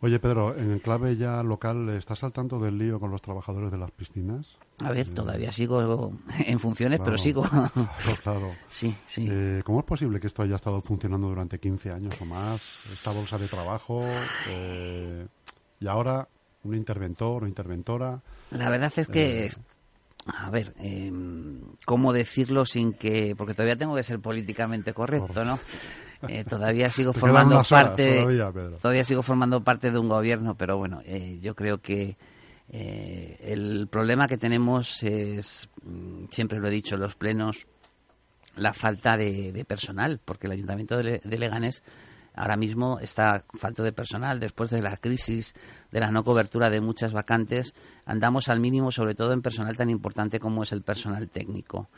Oye, 0.00 0.18
Pedro, 0.18 0.56
en 0.56 0.78
clave 0.80 1.16
ya 1.16 1.42
local, 1.42 1.88
¿estás 1.90 2.24
al 2.24 2.32
tanto 2.32 2.58
del 2.58 2.76
lío 2.76 3.00
con 3.00 3.10
los 3.10 3.22
trabajadores 3.22 3.70
de 3.70 3.78
las 3.78 3.90
piscinas? 3.90 4.58
A 4.80 4.92
ver, 4.92 5.08
todavía 5.10 5.50
sigo 5.50 6.12
en 6.46 6.58
funciones, 6.58 7.00
pero 7.02 7.16
sigo. 7.16 7.42
claro. 8.22 8.50
Sí, 8.68 8.94
sí. 9.06 9.26
Eh, 9.30 9.62
¿Cómo 9.64 9.80
es 9.80 9.86
posible 9.86 10.20
que 10.20 10.26
esto 10.26 10.42
haya 10.42 10.56
estado 10.56 10.80
funcionando 10.80 11.28
durante 11.28 11.58
15 11.58 11.90
años 11.90 12.20
o 12.20 12.24
más? 12.26 12.60
Esta 12.92 13.12
bolsa 13.12 13.38
de 13.38 13.48
trabajo. 13.48 14.02
Eh, 14.48 15.26
y 15.80 15.86
ahora, 15.86 16.28
un 16.64 16.74
interventor 16.74 17.44
o 17.44 17.46
interventora. 17.46 18.20
La 18.50 18.68
verdad 18.68 18.92
es 18.96 19.08
que. 19.08 19.50
A 20.26 20.50
ver, 20.50 20.74
eh, 20.78 21.12
¿cómo 21.84 22.12
decirlo 22.12 22.64
sin 22.64 22.94
que.? 22.94 23.34
Porque 23.36 23.54
todavía 23.54 23.76
tengo 23.76 23.94
que 23.94 24.02
ser 24.02 24.20
políticamente 24.20 24.94
correcto, 24.94 25.44
¿no? 25.44 25.58
Eh, 26.28 26.44
todavía 26.44 26.90
sigo 26.90 27.12
formando 27.12 27.62
parte 27.68 28.24
todavía, 28.80 29.04
sigo 29.04 29.22
formando 29.22 29.62
parte 29.62 29.90
de 29.90 29.98
un 29.98 30.08
gobierno 30.08 30.56
pero 30.56 30.76
bueno 30.78 31.00
eh, 31.04 31.38
yo 31.40 31.54
creo 31.54 31.78
que 31.78 32.16
eh, 32.70 33.38
el 33.42 33.88
problema 33.90 34.26
que 34.26 34.38
tenemos 34.38 35.02
es 35.02 35.68
mm, 35.82 36.26
siempre 36.30 36.58
lo 36.58 36.68
he 36.68 36.70
dicho 36.70 36.96
los 36.96 37.14
plenos 37.14 37.66
la 38.56 38.72
falta 38.72 39.16
de, 39.16 39.64
personal 39.66 40.20
porque 40.24 40.46
el 40.46 40.52
ayuntamiento 40.52 40.96
de, 40.96 41.20
Leganés 41.24 41.82
ahora 42.34 42.56
mismo 42.56 42.98
está 43.00 43.44
falto 43.58 43.82
de 43.82 43.92
personal. 43.92 44.40
Después 44.40 44.70
de 44.70 44.82
la 44.82 44.96
crisis 44.96 45.54
de 45.90 46.00
la 46.00 46.10
no 46.10 46.24
cobertura 46.24 46.70
de 46.70 46.80
muchas 46.80 47.12
vacantes 47.12 47.74
andamos 48.04 48.48
al 48.48 48.60
mínimo 48.60 48.90
sobre 48.90 49.14
todo 49.14 49.32
en 49.32 49.42
personal 49.42 49.76
tan 49.76 49.90
importante 49.90 50.40
como 50.40 50.62
es 50.62 50.72
el 50.72 50.82
personal 50.82 51.28
técnico. 51.28 51.88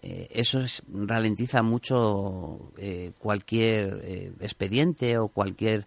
Eh, 0.00 0.28
eso 0.30 0.64
ralentiza 0.88 1.62
mucho 1.62 2.72
eh, 2.76 3.12
cualquier 3.18 4.00
eh, 4.04 4.32
expediente 4.40 5.18
o 5.18 5.28
cualquier 5.28 5.86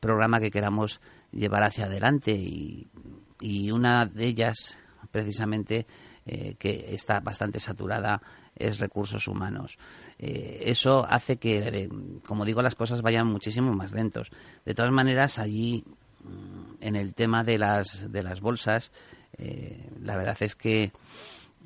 programa 0.00 0.40
que 0.40 0.50
queramos 0.50 1.00
llevar 1.30 1.62
hacia 1.62 1.84
adelante. 1.84 2.32
Y, 2.32 2.88
una 3.70 4.04
de 4.06 4.26
ellas 4.26 4.76
precisamente 5.12 5.86
que 6.24 6.86
está 6.88 7.20
bastante 7.20 7.60
saturada 7.60 8.20
es 8.56 8.78
recursos 8.78 9.26
humanos. 9.28 9.78
eso 10.18 11.06
hace 11.08 11.36
que, 11.36 11.88
como 12.26 12.44
digo, 12.44 12.62
las 12.62 12.74
cosas 12.74 13.02
vayan 13.02 13.26
muchísimo 13.26 13.72
más 13.72 13.92
lentos. 13.92 14.30
De 14.64 14.74
todas 14.74 14.92
maneras, 14.92 15.38
allí 15.38 15.84
mm, 16.22 16.74
en 16.80 16.96
el 16.96 17.14
tema 17.14 17.44
de 17.44 17.58
las, 17.58 18.10
de 18.10 18.22
las 18.22 18.40
bolsas, 18.40 18.92
la 20.00 20.16
verdad 20.16 20.36
es 20.40 20.54
que 20.54 20.92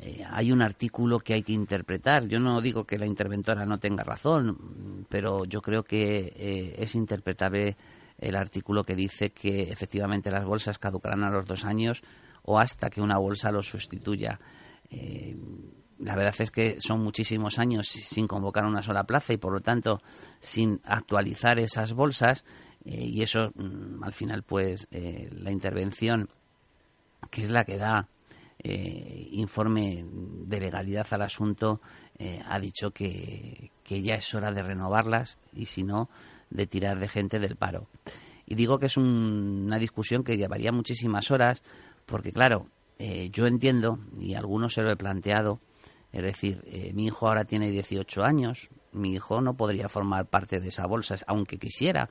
eh, 0.01 0.25
hay 0.31 0.53
un 0.53 0.63
artículo 0.63 1.19
que 1.19 1.35
hay 1.35 1.43
que 1.43 1.53
interpretar. 1.53 2.27
Yo 2.29 2.39
no 2.39 2.61
digo 2.61 2.85
que 2.85 2.99
la 2.99 3.07
interventora 3.07 3.67
no 3.67 3.79
tenga 3.79 4.05
razón, 4.05 5.07
pero 5.09 5.45
yo 5.45 5.61
creo 5.61 5.83
que 5.83 6.33
eh, 6.37 6.77
es 6.79 6.95
interpretable 6.95 7.77
el 8.17 8.37
artículo 8.37 8.85
que 8.85 8.95
dice 8.95 9.31
que 9.31 9.63
efectivamente 9.73 10.31
las 10.31 10.45
bolsas 10.45 10.79
caducarán 10.79 11.25
a 11.25 11.31
los 11.31 11.47
dos 11.47 11.65
años 11.65 12.03
o 12.43 12.59
hasta 12.59 12.91
que 12.91 13.01
una 13.01 13.19
bolsa 13.19 13.51
los 13.51 13.69
sustituya. 13.69 14.39
Eh, 14.91 15.37
la 15.99 16.15
verdad 16.15 16.35
es 16.39 16.51
que 16.51 16.79
son 16.81 17.03
muchísimos 17.03 17.59
años 17.59 17.89
sin 17.89 18.27
convocar 18.27 18.65
una 18.65 18.83
sola 18.83 19.05
plaza 19.05 19.33
y 19.33 19.37
por 19.37 19.53
lo 19.53 19.61
tanto 19.61 20.01
sin 20.41 20.81
actualizar 20.85 21.59
esas 21.59 21.93
bolsas 21.93 22.45
y 22.85 23.23
eso 23.23 23.51
mm, 23.55 24.03
al 24.05 24.13
final 24.13 24.43
pues 24.43 24.89
la 24.91 25.51
intervención 25.51 26.29
que 27.31 27.43
es 27.43 27.51
la 27.51 27.65
que 27.65 27.77
da 27.77 28.09
eh, 28.61 29.29
informe 29.33 30.05
de 30.05 30.59
legalidad 30.59 31.07
al 31.13 31.23
asunto 31.23 31.81
eh, 32.19 32.43
ha 32.45 32.59
dicho 32.59 32.91
que, 32.91 33.71
ya 33.89 34.17
es 34.17 34.35
hora 34.35 34.51
de 34.51 34.65
renovarlas 34.65 35.39
y 35.53 35.67
si 35.67 35.85
no, 35.85 36.11
de 36.51 36.67
tirar 36.67 36.99
de 36.99 37.09
gente 37.09 37.39
del 37.39 37.55
paro. 37.55 37.87
Y 38.47 38.57
digo 38.57 38.81
que 38.81 38.87
es 38.87 38.97
una 38.97 39.79
discusión 39.79 40.25
que 40.25 40.37
llevaría 40.37 40.73
muchísimas 40.73 41.31
horas 41.31 41.63
porque, 42.05 42.33
claro, 42.33 42.67
eh, 42.99 43.31
yo 43.31 43.47
entiendo, 43.47 44.01
y 44.19 44.35
algunos 44.35 44.75
se 44.75 44.83
lo 44.83 44.91
he 44.91 44.97
planteado, 44.97 45.61
es 46.13 46.23
decir, 46.23 46.65
mi 46.95 47.07
hijo 47.07 47.29
ahora 47.29 47.45
tiene 47.45 47.71
18 47.71 48.25
años, 48.25 48.71
mi 48.93 49.13
hijo 49.13 49.41
no 49.41 49.55
podría 49.55 49.89
formar 49.89 50.27
parte 50.27 50.61
de 50.61 50.69
esa 50.69 50.87
bolsa, 50.87 51.17
aunque 51.27 51.59
quisiera, 51.59 52.11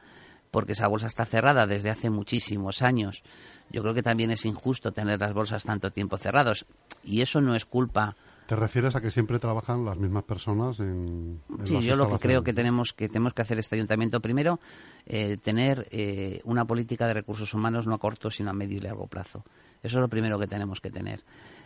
porque 0.52 0.74
esa 0.74 0.88
bolsa 0.88 1.08
está 1.08 1.26
cerrada 1.26 1.68
desde 1.68 1.90
hace 1.90 2.10
muchísimos 2.10 2.82
años. 2.82 3.24
Yo 3.70 3.82
creo 3.82 3.94
que 3.94 4.04
también 4.04 4.32
es 4.32 4.46
injusto 4.46 4.92
tener 4.92 5.20
las 5.20 5.34
bolsas 5.34 5.64
tanto 5.64 5.92
tiempo 5.92 6.18
cerrados 6.18 6.66
y 7.04 7.22
eso 7.22 7.42
no 7.42 7.56
es 7.56 7.66
culpa. 7.66 8.16
¿Te 8.48 8.56
refieres 8.56 8.96
a 8.96 9.02
que 9.02 9.12
siempre 9.12 9.40
trabajan 9.40 9.84
las 9.84 9.98
mismas 9.98 10.24
personas 10.24 10.80
en, 10.80 11.42
Sí, 11.66 11.82
yo 11.82 11.98
lo 11.98 12.10
que 12.10 12.18
creo 12.18 12.44
que 12.44 12.54
tenemos 12.54 12.94
que 12.94 13.10
tenemos 13.10 13.34
que 13.34 13.42
hacer 13.42 13.60
este 13.60 13.76
ayuntamiento 13.76 14.22
primero 14.22 14.62
eh, 15.06 15.36
tener 15.36 15.86
eh, 15.92 16.40
una 16.46 16.64
política 16.64 17.08
de 17.08 17.16
recursos 17.16 17.54
humanos 17.54 17.88
no 17.88 17.96
a 17.96 18.00
corto 18.00 18.32
sino 18.32 18.50
a 18.50 18.54
medio 18.54 18.78
y 18.78 18.80
largo 18.80 19.08
plazo. 19.08 19.44
Eso 19.84 19.98
es 19.98 20.02
lo 20.02 20.08
primero 20.08 20.40
que 20.40 20.48
tenemos 20.48 20.80
que 20.80 20.90
tener. 20.90 21.26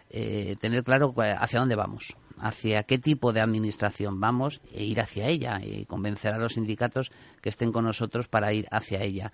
Eh, 0.10 0.56
tener 0.60 0.84
claro 0.84 1.14
hacia 1.16 1.60
dónde 1.60 1.76
vamos, 1.76 2.18
hacia 2.40 2.82
qué 2.82 2.98
tipo 2.98 3.32
de 3.32 3.42
administración 3.42 4.20
vamos 4.20 4.60
e 4.74 4.84
ir 4.84 5.00
hacia 5.02 5.28
ella 5.28 5.62
y 5.64 5.86
convencer 5.86 6.34
a 6.34 6.40
los 6.40 6.54
sindicatos 6.54 7.12
que 7.42 7.50
estén 7.50 7.72
con 7.72 7.86
nosotros 7.86 8.28
para 8.28 8.54
ir 8.54 8.68
hacia 8.72 9.04
ella. 9.04 9.32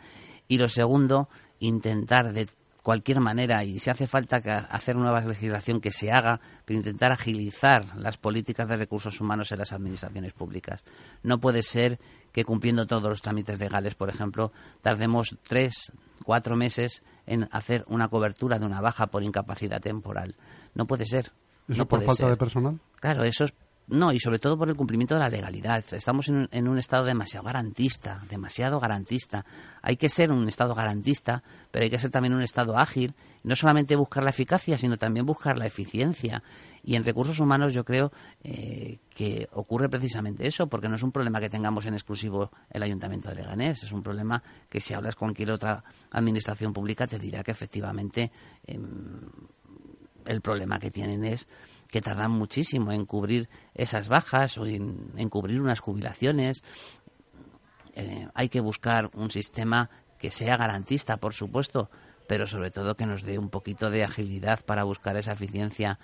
Y 0.50 0.58
lo 0.58 0.68
segundo, 0.68 1.30
intentar 1.60 2.34
de 2.34 2.50
cualquier 2.88 3.20
manera, 3.20 3.66
y 3.66 3.80
si 3.80 3.90
hace 3.90 4.08
falta 4.08 4.38
hacer 4.38 4.96
nueva 4.96 5.20
legislación 5.20 5.82
que 5.82 5.92
se 5.92 6.10
haga, 6.10 6.40
pero 6.64 6.78
intentar 6.78 7.12
agilizar 7.12 7.98
las 7.98 8.18
políticas 8.18 8.66
de 8.70 8.78
recursos 8.78 9.20
humanos 9.20 9.52
en 9.52 9.60
las 9.60 9.74
administraciones 9.74 10.32
públicas. 10.32 10.86
No 11.22 11.38
puede 11.38 11.64
ser 11.64 12.00
que 12.32 12.46
cumpliendo 12.46 12.88
todos 12.88 13.10
los 13.10 13.22
trámites 13.22 13.60
legales, 13.60 13.96
por 13.96 14.08
ejemplo, 14.08 14.54
tardemos 14.82 15.36
tres, 15.46 15.92
cuatro 16.24 16.56
meses 16.56 17.04
en 17.26 17.50
hacer 17.52 17.84
una 17.90 18.08
cobertura 18.08 18.58
de 18.58 18.66
una 18.66 18.80
baja 18.80 19.08
por 19.08 19.22
incapacidad 19.22 19.82
temporal. 19.82 20.38
No 20.74 20.88
puede 20.88 21.06
ser. 21.06 21.34
¿Eso 21.68 21.80
no 21.80 21.90
por 21.90 22.02
falta 22.04 22.30
de 22.30 22.38
personal? 22.38 22.80
Claro, 23.02 23.26
eso 23.26 23.44
es 23.44 23.54
no, 23.88 24.12
y 24.12 24.20
sobre 24.20 24.38
todo 24.38 24.58
por 24.58 24.68
el 24.68 24.76
cumplimiento 24.76 25.14
de 25.14 25.22
la 25.22 25.30
legalidad. 25.30 25.84
Estamos 25.94 26.28
en, 26.28 26.50
en, 26.52 26.68
un 26.68 26.78
estado 26.78 27.06
demasiado 27.06 27.46
garantista, 27.46 28.22
demasiado 28.30 28.82
garantista. 28.82 29.46
Hay 29.82 29.96
que 29.96 30.10
ser 30.10 30.32
un 30.32 30.48
estado 30.50 30.76
garantista, 30.76 31.42
pero 31.72 31.84
hay 31.84 31.90
que 31.90 31.98
ser 31.98 32.12
también 32.12 32.34
un 32.34 32.42
estado 32.42 32.78
ágil. 32.78 33.16
No 33.44 33.56
solamente 33.56 33.96
buscar 33.96 34.24
la 34.24 34.32
eficacia, 34.32 34.78
sino 34.78 34.98
también 34.98 35.26
buscar 35.26 35.58
la 35.58 35.66
eficiencia. 35.66 36.44
Y 36.84 36.96
en 36.96 37.06
recursos 37.06 37.40
humanos 37.40 37.74
yo 37.74 37.86
creo 37.86 38.12
eh, 38.44 39.00
que 39.16 39.48
ocurre 39.54 39.88
precisamente 39.88 40.46
eso, 40.46 40.68
porque 40.68 40.90
no 40.90 40.96
es 40.96 41.04
un 41.04 41.14
problema 41.14 41.40
que 41.40 41.50
tengamos 41.50 41.86
en 41.86 41.94
exclusivo 41.94 42.52
el 42.70 42.84
Ayuntamiento 42.84 43.30
de 43.30 43.36
Leganés, 43.36 43.84
es 43.84 43.92
un 43.94 44.04
problema 44.04 44.44
que 44.70 44.82
si 44.82 44.94
hablas 44.94 45.16
con 45.16 45.30
cualquier 45.30 45.52
otra 45.52 45.84
administración 46.12 46.74
pública 46.74 47.08
te 47.08 47.20
dirá 47.20 47.44
que 47.44 47.52
efectivamente 47.52 48.32
em, 48.66 48.82
el 50.26 50.42
problema 50.42 50.80
que 50.80 50.92
tienen 50.92 51.24
es 51.26 51.48
que 51.90 52.02
tardan 52.02 52.32
muchísimo 52.32 52.92
en 52.92 53.06
cubrir 53.06 53.50
esas 53.74 54.08
bajas 54.08 54.58
o 54.58 54.66
en, 54.66 55.30
cubrir 55.30 55.62
unas 55.62 55.80
jubilaciones. 55.80 56.64
Eh, 57.96 58.28
hay 58.34 58.50
que 58.50 58.60
buscar 58.60 59.10
un 59.14 59.32
sistema 59.32 59.90
que 60.18 60.32
sea 60.32 60.58
garantista, 60.58 61.18
por 61.18 61.34
supuesto, 61.34 61.90
pero 62.28 62.48
sobre 62.48 62.72
todo 62.72 62.96
que 62.96 63.06
nos 63.06 63.24
dé 63.24 63.40
un 63.40 63.50
poquito 63.50 63.90
de 63.90 64.04
agilidad 64.04 64.64
para 64.66 64.84
buscar 64.84 65.16
esa 65.18 65.34
eficiencia 65.34 66.00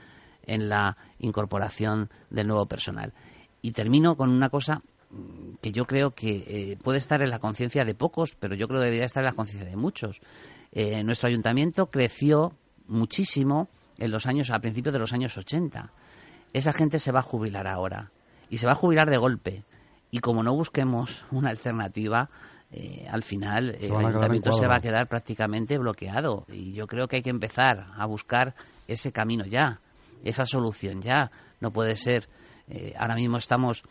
en 0.46 0.70
la 0.70 0.98
incorporación 1.20 2.10
del 2.30 2.48
nuevo 2.48 2.66
personal. 2.68 3.14
Y 3.62 3.72
termino 3.72 4.16
con 4.18 4.30
una 4.30 4.50
cosa 4.50 4.82
que 5.62 5.72
yo 5.72 5.86
creo 5.86 6.12
que 6.12 6.44
eh, 6.48 6.78
puede 6.82 6.98
estar 6.98 7.22
en 7.22 7.30
la 7.30 7.40
conciencia 7.40 7.86
de 7.86 7.94
pocos, 7.94 8.36
pero 8.36 8.56
yo 8.56 8.68
creo 8.68 8.80
que 8.80 8.86
debería 8.86 9.06
estar 9.06 9.22
en 9.22 9.28
la 9.28 9.34
conciencia 9.34 9.70
de 9.70 9.76
muchos. 9.76 10.22
Eh, 10.72 11.04
nuestro 11.04 11.30
ayuntamiento 11.30 11.90
creció 11.90 12.54
muchísimo 12.88 13.70
en 13.98 14.12
los 14.12 14.26
años, 14.26 14.50
a 14.50 14.60
principios 14.60 14.94
de 14.94 15.00
los 15.00 15.14
años 15.14 15.38
80. 15.38 15.92
Esa 16.54 16.74
gente 16.74 17.00
se 17.00 17.12
va 17.12 17.20
a 17.20 17.24
jubilar 17.24 17.68
ahora 17.68 18.12
y 18.50 18.58
se 18.58 18.66
va 18.66 18.74
a 18.74 18.76
jubilar 18.76 19.10
de 19.10 19.18
golpe. 19.18 19.64
Y 20.12 20.20
como 20.20 20.44
no 20.44 20.54
busquemos 20.54 21.26
una 21.32 21.50
alternativa, 21.50 22.30
eh, 22.72 23.08
al 23.10 23.24
final 23.24 23.76
el 23.80 23.96
ayuntamiento 23.96 24.52
se 24.52 24.68
va 24.68 24.76
a 24.76 24.82
quedar 24.82 25.08
prácticamente 25.08 25.78
bloqueado. 25.78 26.46
Y 26.48 26.74
yo 26.74 26.88
creo 26.88 27.08
que 27.08 27.18
hay 27.18 27.22
que 27.24 27.30
empezar 27.30 27.88
a 27.96 28.06
buscar 28.06 28.56
ese 28.88 29.12
camino 29.12 29.46
ya. 29.46 29.80
esa 30.24 30.46
solución 30.46 31.02
ya. 31.02 31.32
No 31.60 31.72
puede 31.72 31.98
ser. 31.98 32.30
Eh, 32.70 32.94
ahora 32.98 33.16
mismo 33.16 33.38
estamos 33.38 33.84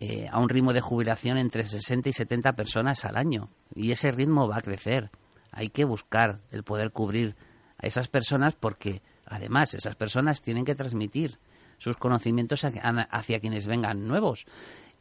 eh, 0.00 0.28
a 0.30 0.40
un 0.40 0.48
ritmo 0.48 0.72
de 0.72 0.80
jubilación 0.80 1.38
entre 1.38 1.62
60 1.62 2.08
y 2.08 2.12
70 2.12 2.54
personas 2.54 3.04
al 3.04 3.16
año 3.16 3.48
y 3.74 3.92
ese 3.92 4.10
ritmo 4.10 4.48
va 4.48 4.58
a 4.58 4.62
crecer. 4.62 5.10
Hay 5.52 5.68
que 5.68 5.84
buscar 5.84 6.40
el 6.50 6.64
poder 6.64 6.90
cubrir 6.90 7.36
a 7.78 7.86
esas 7.86 8.08
personas 8.08 8.54
porque 8.58 9.02
además 9.34 9.74
esas 9.74 9.96
personas 9.96 10.42
tienen 10.42 10.64
que 10.64 10.74
transmitir 10.74 11.38
sus 11.78 11.96
conocimientos 11.96 12.64
hacia 12.64 13.40
quienes 13.40 13.66
vengan 13.66 14.06
nuevos 14.06 14.46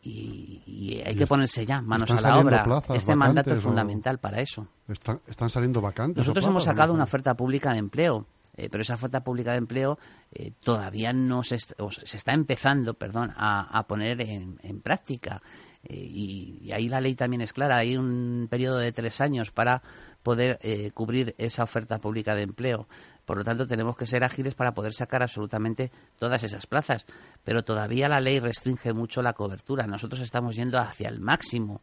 y, 0.05 1.01
hay 1.05 1.15
que 1.15 1.25
ponerse 1.25 1.65
ya 1.65 1.81
manos 1.81 2.11
a 2.11 2.19
la 2.19 2.37
obra. 2.37 2.65
Este 2.93 3.15
mandato 3.15 3.53
es 3.53 3.61
fundamental 3.61 4.19
para 4.19 4.41
eso. 4.41 4.67
Están, 4.87 5.49
saliendo 5.49 5.81
vacantes. 5.81 6.17
Nosotros 6.17 6.45
hemos 6.45 6.63
sacado 6.63 6.93
una 6.93 7.03
oferta 7.03 7.35
pública 7.35 7.71
de 7.71 7.79
empleo, 7.79 8.25
eh, 8.55 8.67
pero 8.69 8.81
esa 8.81 8.95
oferta 8.95 9.23
pública 9.23 9.51
de 9.51 9.57
empleo 9.57 9.97
eh, 10.31 10.51
todavía 10.61 11.13
no 11.13 11.43
se, 11.43 11.57
se, 11.57 12.17
está 12.17 12.33
empezando, 12.33 12.95
perdón, 12.95 13.33
a, 13.37 13.85
poner 13.87 14.21
en, 14.21 14.81
práctica. 14.81 15.41
Eh, 15.83 15.95
y, 15.95 16.71
ahí 16.73 16.89
la 16.89 16.99
ley 16.99 17.15
también 17.15 17.41
es 17.41 17.53
clara. 17.53 17.77
Hay 17.77 17.95
un 17.95 18.47
periodo 18.49 18.79
de 18.79 18.91
tres 18.91 19.21
años 19.21 19.51
para 19.51 19.81
poder 20.23 20.59
cubrir 20.93 21.35
esa 21.37 21.63
oferta 21.63 21.99
pública 21.99 22.33
de 22.33 22.43
empleo. 22.43 22.87
Por 23.25 23.37
lo 23.37 23.43
tanto, 23.43 23.67
tenemos 23.67 23.95
que 23.95 24.05
ser 24.05 24.23
ágiles 24.23 24.55
para 24.55 24.73
poder 24.73 24.93
sacar 24.93 25.21
absolutamente 25.21 25.91
todas 26.17 26.43
esas 26.43 26.65
plazas. 26.65 27.05
Pero 27.43 27.63
todavía 27.63 28.09
la 28.09 28.21
ley 28.21 28.39
restringe 28.39 28.93
mucho 28.93 29.21
la 29.21 29.33
cobertura. 29.33 29.85
Nosotros 29.85 30.21
estamos 30.21 30.55
yendo 30.55 30.79
hacia 30.79 31.09
el 31.09 31.19
máximo. 31.19 31.81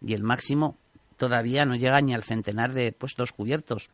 Y 0.00 0.14
el 0.14 0.22
máximo 0.22 0.76
todavía 1.16 1.66
no 1.66 1.76
llega 1.76 2.00
ni 2.00 2.14
al 2.14 2.22
centenar 2.22 2.72
de 2.72 2.92
puestos 2.92 3.32
cubiertos. 3.32 3.90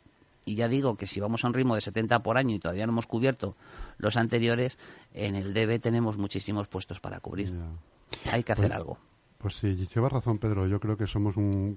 Y 0.47 0.57
ya 0.57 0.69
digo 0.69 0.97
que 0.97 1.07
si 1.07 1.21
vamos 1.21 1.45
a 1.45 1.49
un 1.49 1.55
ritmo 1.55 1.75
de 1.75 1.81
70 1.81 2.23
por 2.23 2.37
año 2.37 2.55
y 2.55 2.59
todavía 2.59 2.87
no 2.87 2.93
hemos 2.93 3.07
cubierto 3.07 3.57
los 3.97 4.17
anteriores, 4.17 4.79
en 5.15 5.35
el 5.35 5.55
DB 5.55 5.81
tenemos 5.81 6.19
muchísimos 6.19 6.69
puestos 6.69 7.01
para 7.01 7.21
cubrir. 7.21 7.53
Hay 8.31 8.43
que 8.43 8.53
hacer 8.53 8.69
pues, 8.69 8.79
algo. 8.79 8.99
Pues 9.45 9.57
sí, 9.57 9.87
llevas 9.95 10.11
razón, 10.11 10.39
Pedro. 10.39 10.67
Yo 10.67 10.81
creo 10.81 10.97
que 10.97 11.07
somos 11.07 11.37
un. 11.37 11.77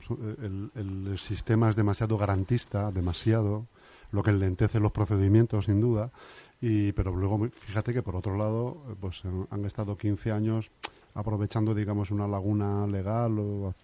el 0.74 1.19
sistema 1.19 1.69
es 1.69 1.75
demasiado 1.75 2.17
garantista, 2.17 2.93
demasiado 2.93 3.67
lo 4.13 4.24
que 4.24 4.29
enlentece 4.29 4.79
los 4.79 4.93
procedimientos, 4.93 5.65
sin 5.65 5.81
duda. 5.81 6.09
Y, 6.62 6.93
pero 6.93 7.13
luego, 7.13 7.50
fíjate 7.51 7.93
que 7.93 8.01
por 8.01 8.15
otro 8.15 8.38
lado, 8.38 8.81
pues 9.01 9.21
han 9.50 9.65
estado 9.65 9.97
15 9.97 10.31
años 10.31 10.71
aprovechando, 11.13 11.75
digamos, 11.75 12.09
una 12.09 12.25
laguna 12.25 12.88
legal 12.88 13.38
o 13.38 13.75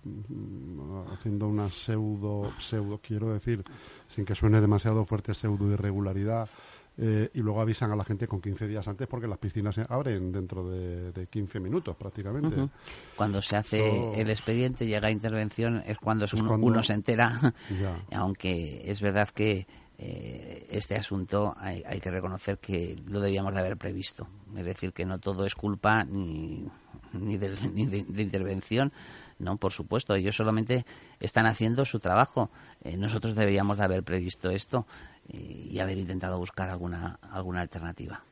haciendo 1.11 1.49
una 1.49 1.67
pseudo, 1.67 2.53
pseudo, 2.59 3.01
quiero 3.05 3.33
decir, 3.33 3.65
sin 4.07 4.23
que 4.23 4.33
suene 4.33 4.61
demasiado 4.61 5.03
fuerte, 5.03 5.33
pseudo 5.33 5.69
irregularidad. 5.73 6.47
Eh, 6.95 7.31
y 7.33 7.39
luego 7.39 7.59
avisan 7.59 7.91
a 7.91 7.95
la 7.95 8.03
gente 8.03 8.27
con 8.27 8.39
15 8.39 8.67
días 8.67 8.87
antes 8.87 9.07
porque 9.07 9.27
las 9.27 9.39
piscinas 9.39 9.73
se 9.73 9.83
abren 9.89 10.31
dentro 10.31 10.69
de, 10.69 11.11
de 11.11 11.25
15 11.25 11.59
minutos 11.59 11.95
prácticamente. 11.95 12.69
Cuando 13.15 13.41
se 13.41 13.55
hace 13.55 14.21
el 14.21 14.29
expediente, 14.29 14.85
llega 14.85 15.07
a 15.07 15.11
intervención, 15.11 15.83
es 15.87 15.97
cuando, 15.97 16.27
uno, 16.59 16.83
se 16.83 16.93
entera, 16.93 17.53
aunque 18.13 18.83
es 18.85 19.01
verdad 19.01 19.29
que 19.29 19.65
eh, 19.97 20.67
este 20.69 20.95
asunto 20.95 21.55
hay, 21.57 21.99
que 21.99 22.11
reconocer 22.11 22.59
que 22.59 22.95
lo 23.07 23.19
debíamos 23.19 23.53
de 23.55 23.59
haber 23.59 23.77
previsto. 23.77 24.27
Es 24.55 24.63
decir, 24.63 24.93
que 24.93 25.05
no 25.05 25.17
todo 25.17 25.47
es 25.47 25.55
culpa 25.55 26.03
ni, 26.03 26.67
ni, 27.13 27.37
de, 27.37 28.21
intervención, 28.21 28.91
no, 29.39 29.57
por 29.57 29.71
supuesto. 29.71 30.15
Ellos 30.15 30.35
solamente 30.35 30.85
están 31.19 31.45
haciendo 31.45 31.85
su 31.85 31.99
trabajo. 31.99 32.49
Eh, 32.81 32.97
nosotros 32.97 33.35
deberíamos 33.35 33.77
de 33.77 33.83
haber 33.83 34.03
previsto 34.03 34.49
esto 34.49 34.85
eh, 35.29 35.69
y 35.71 35.79
haber 35.79 35.97
intentado 35.97 36.37
buscar 36.37 36.69
alguna, 36.69 37.19
alguna 37.31 37.61
alternativa. 37.61 38.23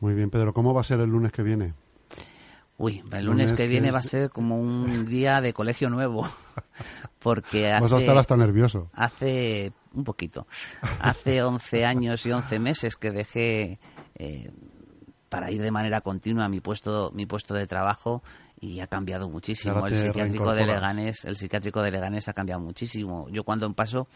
Muy 0.00 0.14
bien, 0.14 0.30
Pedro. 0.30 0.52
¿Cómo 0.52 0.74
va 0.74 0.80
a 0.80 0.84
ser 0.84 1.00
el 1.00 1.10
lunes 1.10 1.30
que 1.32 1.42
viene? 1.42 1.74
Uy, 2.78 3.00
el 3.12 3.26
lunes, 3.26 3.52
que 3.52 3.68
viene 3.68 3.92
va 3.92 4.00
a 4.00 4.02
ser 4.02 4.30
como 4.30 4.58
un 4.58 5.04
día 5.04 5.40
de 5.40 5.52
colegio 5.52 5.88
nuevo. 5.88 6.28
Porque 7.20 7.70
hace, 7.70 7.82
Vas 7.82 7.92
a 7.92 7.98
estar 7.98 8.18
hasta 8.18 8.36
nervioso. 8.36 8.90
Hace 8.94 9.72
un 9.94 10.02
poquito. 10.02 10.48
Hace 11.00 11.42
11 11.42 11.84
años 11.84 12.26
y 12.26 12.32
11 12.32 12.58
meses 12.58 12.96
que 12.96 13.12
dejé 13.12 13.78
eh, 14.16 14.50
para 15.32 15.50
ir 15.50 15.62
de 15.62 15.70
manera 15.70 16.02
continua 16.02 16.44
a 16.44 16.48
mi 16.50 16.60
puesto, 16.60 17.10
mi 17.14 17.24
puesto 17.24 17.54
de 17.54 17.66
trabajo 17.66 18.22
y 18.60 18.80
ha 18.80 18.86
cambiado 18.86 19.30
muchísimo. 19.30 19.86
El 19.86 19.96
psiquiátrico 19.96 20.52
de 20.52 20.66
Leganés, 20.66 21.24
el 21.24 21.38
psiquiátrico 21.38 21.80
de 21.80 21.90
Leganés 21.90 22.28
ha 22.28 22.34
cambiado 22.34 22.60
muchísimo. 22.60 23.30
Yo 23.30 23.42
cuando 23.42 23.64
en 23.64 23.72
paso 23.72 24.08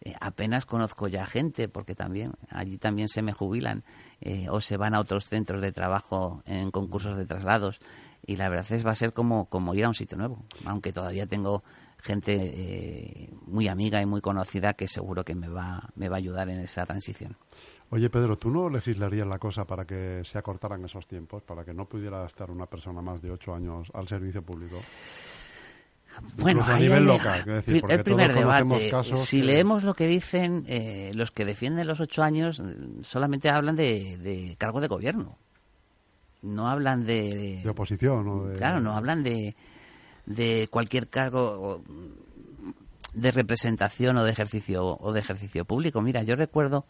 eh, 0.00 0.14
apenas 0.20 0.66
conozco 0.66 1.06
ya 1.06 1.26
gente, 1.26 1.68
porque 1.68 1.94
también 1.94 2.32
allí 2.50 2.76
también 2.76 3.08
se 3.08 3.22
me 3.22 3.32
jubilan 3.32 3.84
eh, 4.20 4.48
o 4.50 4.60
se 4.60 4.76
van 4.76 4.96
a 4.96 5.00
otros 5.00 5.28
centros 5.28 5.62
de 5.62 5.70
trabajo 5.70 6.42
en 6.44 6.72
concursos 6.72 7.16
de 7.16 7.24
traslados. 7.24 7.78
Y 8.26 8.34
la 8.34 8.48
verdad 8.48 8.72
es 8.72 8.84
va 8.84 8.90
a 8.90 8.96
ser 8.96 9.12
como, 9.12 9.44
como 9.48 9.76
ir 9.76 9.84
a 9.84 9.88
un 9.88 9.94
sitio 9.94 10.18
nuevo, 10.18 10.44
aunque 10.64 10.92
todavía 10.92 11.28
tengo 11.28 11.62
gente 11.98 12.34
eh, 12.34 13.30
muy 13.46 13.68
amiga 13.68 14.02
y 14.02 14.06
muy 14.06 14.20
conocida 14.20 14.72
que 14.72 14.88
seguro 14.88 15.24
que 15.24 15.36
me 15.36 15.46
va, 15.46 15.88
me 15.94 16.08
va 16.08 16.16
a 16.16 16.18
ayudar 16.18 16.48
en 16.48 16.58
esa 16.58 16.84
transición. 16.84 17.36
Oye, 17.94 18.10
Pedro, 18.10 18.36
¿tú 18.36 18.50
no 18.50 18.68
legislarías 18.68 19.24
la 19.24 19.38
cosa 19.38 19.64
para 19.64 19.84
que 19.84 20.22
se 20.24 20.36
acortaran 20.36 20.84
esos 20.84 21.06
tiempos, 21.06 21.44
para 21.44 21.64
que 21.64 21.72
no 21.72 21.84
pudiera 21.84 22.26
estar 22.26 22.50
una 22.50 22.66
persona 22.66 23.00
más 23.00 23.22
de 23.22 23.30
ocho 23.30 23.54
años 23.54 23.86
al 23.94 24.08
servicio 24.08 24.42
público? 24.42 24.80
Bueno, 26.36 26.64
a 26.64 26.76
nivel 26.76 27.04
local. 27.04 27.62
el 27.64 28.02
primer 28.02 28.34
debate. 28.34 28.90
si 29.14 29.42
leemos 29.42 29.84
lo 29.84 29.94
que 29.94 30.08
dicen 30.08 30.64
eh, 30.66 31.12
los 31.14 31.30
que 31.30 31.44
defienden 31.44 31.86
los 31.86 32.00
ocho 32.00 32.24
años, 32.24 32.60
solamente 33.02 33.48
hablan 33.48 33.76
de, 33.76 34.56
cargo 34.58 34.80
de 34.80 34.88
gobierno. 34.88 35.38
No 36.42 36.66
hablan 36.66 37.06
de. 37.06 37.60
De, 37.62 37.70
oposición. 37.70 38.54
Claro, 38.56 38.80
no 38.80 38.96
hablan 38.96 39.22
de, 39.22 39.54
de 40.26 40.66
cualquier 40.68 41.06
cargo 41.06 41.80
de 43.12 43.30
representación 43.30 44.16
o 44.16 44.24
de 44.24 44.32
ejercicio 44.32 44.98
o 44.98 45.12
de 45.12 45.20
ejercicio 45.20 45.64
público. 45.64 46.02
Mira, 46.02 46.24
yo 46.24 46.34
recuerdo 46.34 46.86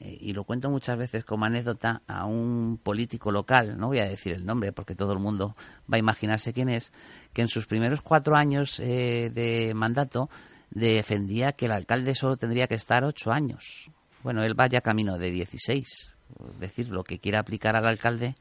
eh, 0.00 0.16
y 0.18 0.32
lo 0.32 0.44
cuento 0.44 0.70
muchas 0.70 0.96
veces 0.96 1.24
como 1.24 1.44
anécdota 1.44 2.02
a 2.06 2.24
un 2.24 2.80
político 2.82 3.30
local, 3.30 3.78
no 3.78 3.88
voy 3.88 3.98
a 3.98 4.08
decir 4.08 4.32
el 4.32 4.46
nombre 4.46 4.72
porque 4.72 4.96
todo 4.96 5.12
el 5.12 5.18
mundo 5.18 5.54
va 5.92 5.96
a 5.96 5.98
imaginarse 5.98 6.54
quién 6.54 6.70
es, 6.70 6.92
que 7.34 7.42
en 7.42 7.48
sus 7.48 7.66
primeros 7.66 8.00
cuatro 8.00 8.34
años 8.34 8.80
eh, 8.80 9.30
de 9.32 9.74
mandato 9.74 10.30
defendía 10.70 11.52
que 11.52 11.66
el 11.66 11.72
alcalde 11.72 12.14
solo 12.14 12.36
tendría 12.36 12.66
que 12.66 12.76
estar 12.76 13.04
ocho 13.04 13.30
años. 13.30 13.90
Bueno, 14.22 14.42
él 14.42 14.54
vaya 14.54 14.80
camino 14.80 15.18
de 15.18 15.30
dieciséis. 15.30 16.14
Es 16.52 16.60
decir, 16.60 16.90
lo 16.90 17.04
que 17.04 17.18
quiera 17.18 17.40
aplicar 17.40 17.76
al 17.76 17.86
alcalde 17.86 18.36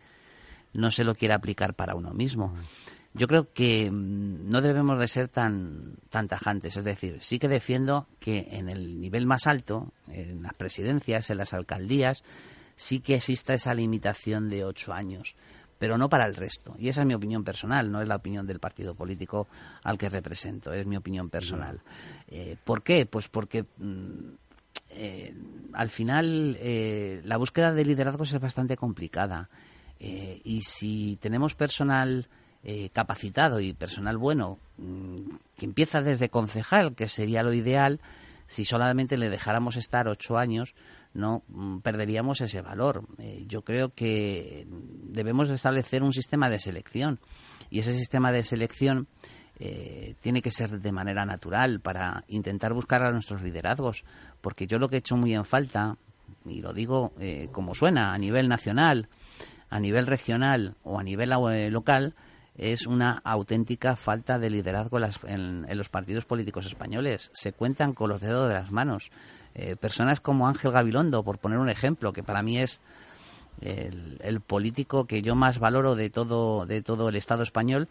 no 0.73 0.91
se 0.91 1.03
lo 1.03 1.15
quiere 1.15 1.33
aplicar 1.33 1.73
para 1.73 1.95
uno 1.95 2.13
mismo 2.13 2.53
yo 3.13 3.27
creo 3.27 3.51
que 3.53 3.89
mm, 3.89 4.49
no 4.49 4.61
debemos 4.61 4.99
de 4.99 5.07
ser 5.07 5.27
tan, 5.27 5.95
tan 6.09 6.27
tajantes. 6.27 6.77
Es 6.77 6.85
decir, 6.85 7.17
sí 7.21 7.39
que 7.39 7.47
defiendo 7.47 8.07
que 8.19 8.47
en 8.51 8.69
el 8.69 8.99
nivel 8.99 9.25
más 9.25 9.47
alto, 9.47 9.93
en 10.07 10.43
las 10.43 10.53
presidencias, 10.53 11.29
en 11.29 11.37
las 11.37 11.53
alcaldías, 11.53 12.23
sí 12.75 12.99
que 12.99 13.15
exista 13.15 13.53
esa 13.53 13.73
limitación 13.73 14.49
de 14.49 14.63
ocho 14.63 14.93
años, 14.93 15.35
pero 15.77 15.97
no 15.97 16.09
para 16.09 16.25
el 16.25 16.35
resto. 16.35 16.75
Y 16.77 16.89
esa 16.89 17.01
es 17.01 17.07
mi 17.07 17.13
opinión 17.13 17.43
personal, 17.43 17.91
no 17.91 18.01
es 18.01 18.07
la 18.07 18.15
opinión 18.15 18.45
del 18.45 18.59
partido 18.59 18.95
político 18.95 19.47
al 19.83 19.97
que 19.97 20.09
represento, 20.09 20.71
es 20.71 20.85
mi 20.85 20.95
opinión 20.95 21.29
personal. 21.29 21.81
Eh, 22.27 22.55
¿Por 22.63 22.83
qué? 22.83 23.05
Pues 23.05 23.27
porque 23.27 23.63
mm, 23.63 24.29
eh, 24.91 25.33
al 25.73 25.89
final 25.89 26.57
eh, 26.59 27.21
la 27.25 27.37
búsqueda 27.37 27.73
de 27.73 27.85
liderazgos 27.85 28.33
es 28.33 28.39
bastante 28.39 28.77
complicada. 28.77 29.49
y 29.99 30.61
si 30.61 31.17
tenemos 31.17 31.55
personal 31.55 32.29
eh, 32.61 32.89
capacitado 32.89 33.61
y 33.61 33.71
personal 33.71 34.17
bueno 34.17 34.59
mm, 34.77 35.35
que 35.55 35.65
empieza 35.65 36.01
desde 36.01 36.27
concejal, 36.27 36.93
que 36.93 37.07
sería 37.07 37.41
lo 37.41 37.53
ideal, 37.53 38.01
si 38.47 38.65
solamente 38.65 39.17
le 39.17 39.29
dejáramos 39.29 39.77
estar 39.77 40.09
ocho 40.09 40.37
años, 40.37 40.75
no 41.13 41.43
mm, 41.47 41.77
perderíamos 41.79 42.41
ese 42.41 42.61
valor. 42.61 43.05
Eh, 43.17 43.45
yo 43.47 43.61
creo 43.61 43.93
que 43.95 44.67
debemos 44.69 45.49
establecer 45.49 46.03
un 46.03 46.11
sistema 46.11 46.49
de 46.49 46.59
selección 46.59 47.21
y 47.69 47.79
ese 47.79 47.93
sistema 47.93 48.33
de 48.33 48.43
selección 48.43 49.07
eh, 49.57 50.15
tiene 50.19 50.41
que 50.41 50.51
ser 50.51 50.81
de 50.81 50.91
manera 50.91 51.25
natural 51.25 51.79
para 51.79 52.25
intentar 52.27 52.73
buscar 52.73 53.03
a 53.03 53.13
nuestros 53.13 53.41
liderazgos, 53.41 54.03
porque 54.41 54.67
yo 54.67 54.79
lo 54.79 54.89
que 54.89 54.97
he 54.97 54.99
hecho 54.99 55.15
muy 55.15 55.33
en 55.33 55.45
falta, 55.45 55.95
y 56.45 56.59
lo 56.59 56.73
digo 56.73 57.13
como 57.53 57.73
suena, 57.73 58.13
a 58.13 58.17
nivel 58.17 58.49
nacional, 58.49 59.07
a 59.69 59.79
nivel 59.79 60.07
regional 60.07 60.75
o 60.83 60.99
a 60.99 61.03
nivel 61.03 61.29
local, 61.71 62.15
es 62.59 62.87
una 62.87 63.21
auténtica 63.23 63.95
falta 63.95 64.37
de 64.37 64.49
liderazgo 64.49 64.99
en, 65.25 65.65
los 65.77 65.87
partidos 65.87 66.25
políticos 66.25 66.65
españoles. 66.65 67.31
Se 67.33 67.53
cuentan 67.53 67.93
con 67.93 68.09
los 68.09 68.19
dedos 68.19 68.49
de 68.49 68.53
las 68.53 68.71
manos. 68.71 69.11
Eh, 69.55 69.77
personas 69.77 70.19
como 70.19 70.47
Ángel 70.47 70.71
Gabilondo, 70.71 71.23
por 71.23 71.37
poner 71.37 71.57
un 71.57 71.69
ejemplo, 71.69 72.11
que 72.11 72.21
para 72.21 72.43
mí 72.43 72.59
es 72.59 72.81
el, 73.61 74.41
político 74.41 75.05
que 75.05 75.21
yo 75.21 75.35
más 75.35 75.59
valoro 75.59 75.95
de 75.95 76.09
todo, 76.09 76.65
de 76.65 76.81
todo 76.81 77.07
el 77.07 77.15
Estado 77.15 77.43
español, 77.43 77.87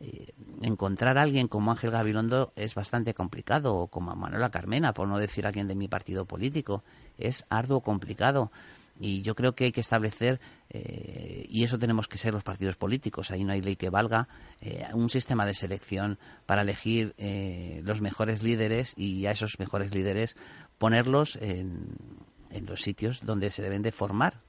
eh, 0.00 0.32
encontrar 0.62 1.18
a 1.18 1.22
alguien 1.22 1.46
como 1.46 1.70
Ángel 1.70 1.90
Gabilondo 1.90 2.52
es 2.56 2.74
bastante 2.74 3.12
complicado, 3.12 3.74
o 3.74 3.86
como 3.88 4.12
a 4.12 4.14
Manuela 4.14 4.50
Carmena, 4.50 4.94
por 4.94 5.08
no 5.08 5.18
decir 5.18 5.46
alguien 5.46 5.68
de 5.68 5.74
mi 5.74 5.88
partido 5.88 6.24
político. 6.24 6.82
Es 7.18 7.44
arduo, 7.50 7.80
complicado. 7.80 8.50
Y 8.98 9.22
yo 9.22 9.34
creo 9.34 9.54
que 9.54 9.64
hay 9.64 9.72
que 9.72 9.80
establecer, 9.80 10.40
eh, 10.70 11.46
y 11.48 11.64
eso 11.64 11.78
tenemos 11.78 12.08
que 12.08 12.18
ser 12.18 12.32
los 12.32 12.42
partidos 12.42 12.76
políticos, 12.76 13.30
ahí 13.30 13.44
no 13.44 13.52
hay 13.52 13.60
ley 13.60 13.76
que 13.76 13.90
valga, 13.90 14.28
eh, 14.60 14.86
un 14.94 15.10
sistema 15.10 15.44
de 15.44 15.54
selección 15.54 16.18
para 16.46 16.62
elegir 16.62 17.14
eh, 17.18 17.82
los 17.84 18.00
mejores 18.00 18.42
líderes 18.42 18.94
y 18.96 19.26
a 19.26 19.32
esos 19.32 19.58
mejores 19.58 19.94
líderes 19.94 20.36
ponerlos 20.78 21.36
en, 21.36 21.96
en 22.50 22.66
los 22.66 22.80
sitios 22.80 23.24
donde 23.24 23.50
se 23.50 23.62
deben 23.62 23.82
de 23.82 23.92
formar 23.92 24.40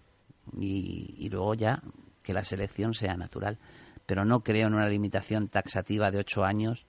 y, 0.58 1.16
y 1.18 1.30
luego 1.30 1.54
ya 1.54 1.82
que 2.24 2.34
la 2.34 2.44
selección 2.44 2.94
sea 2.94 3.18
natural. 3.18 3.58
Pero 4.06 4.24
no 4.24 4.42
creo 4.42 4.68
en 4.68 4.74
una 4.74 4.88
limitación 4.88 5.50
taxativa 5.50 6.12
de 6.12 6.20
ocho 6.20 6.46
años 6.46 6.86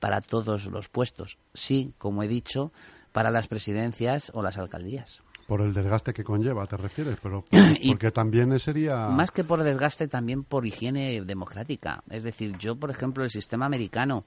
para 0.00 0.20
todos 0.20 0.66
los 0.66 0.88
puestos. 0.88 1.38
Sí, 1.52 1.92
como 1.98 2.22
he 2.22 2.28
dicho, 2.28 2.72
para 3.12 3.30
las 3.30 3.48
presidencias 3.48 4.30
o 4.34 4.42
las 4.42 4.56
alcaldías. 4.58 5.23
Por 5.46 5.60
el 5.60 5.74
desgaste 5.74 6.12
que 6.12 6.24
conlleva, 6.24 6.66
te 6.66 6.76
refieres, 6.76 7.18
pero 7.22 7.44
porque 7.88 8.10
también 8.10 8.58
sería... 8.58 9.08
Más 9.08 9.30
que 9.30 9.44
por 9.44 9.62
desgaste, 9.62 10.08
también 10.08 10.44
por 10.44 10.66
higiene 10.66 11.20
democrática. 11.22 12.02
Es 12.08 12.22
decir, 12.24 12.56
yo, 12.58 12.76
por 12.76 12.90
ejemplo, 12.90 13.24
el 13.24 13.30
sistema 13.30 13.66
americano, 13.66 14.24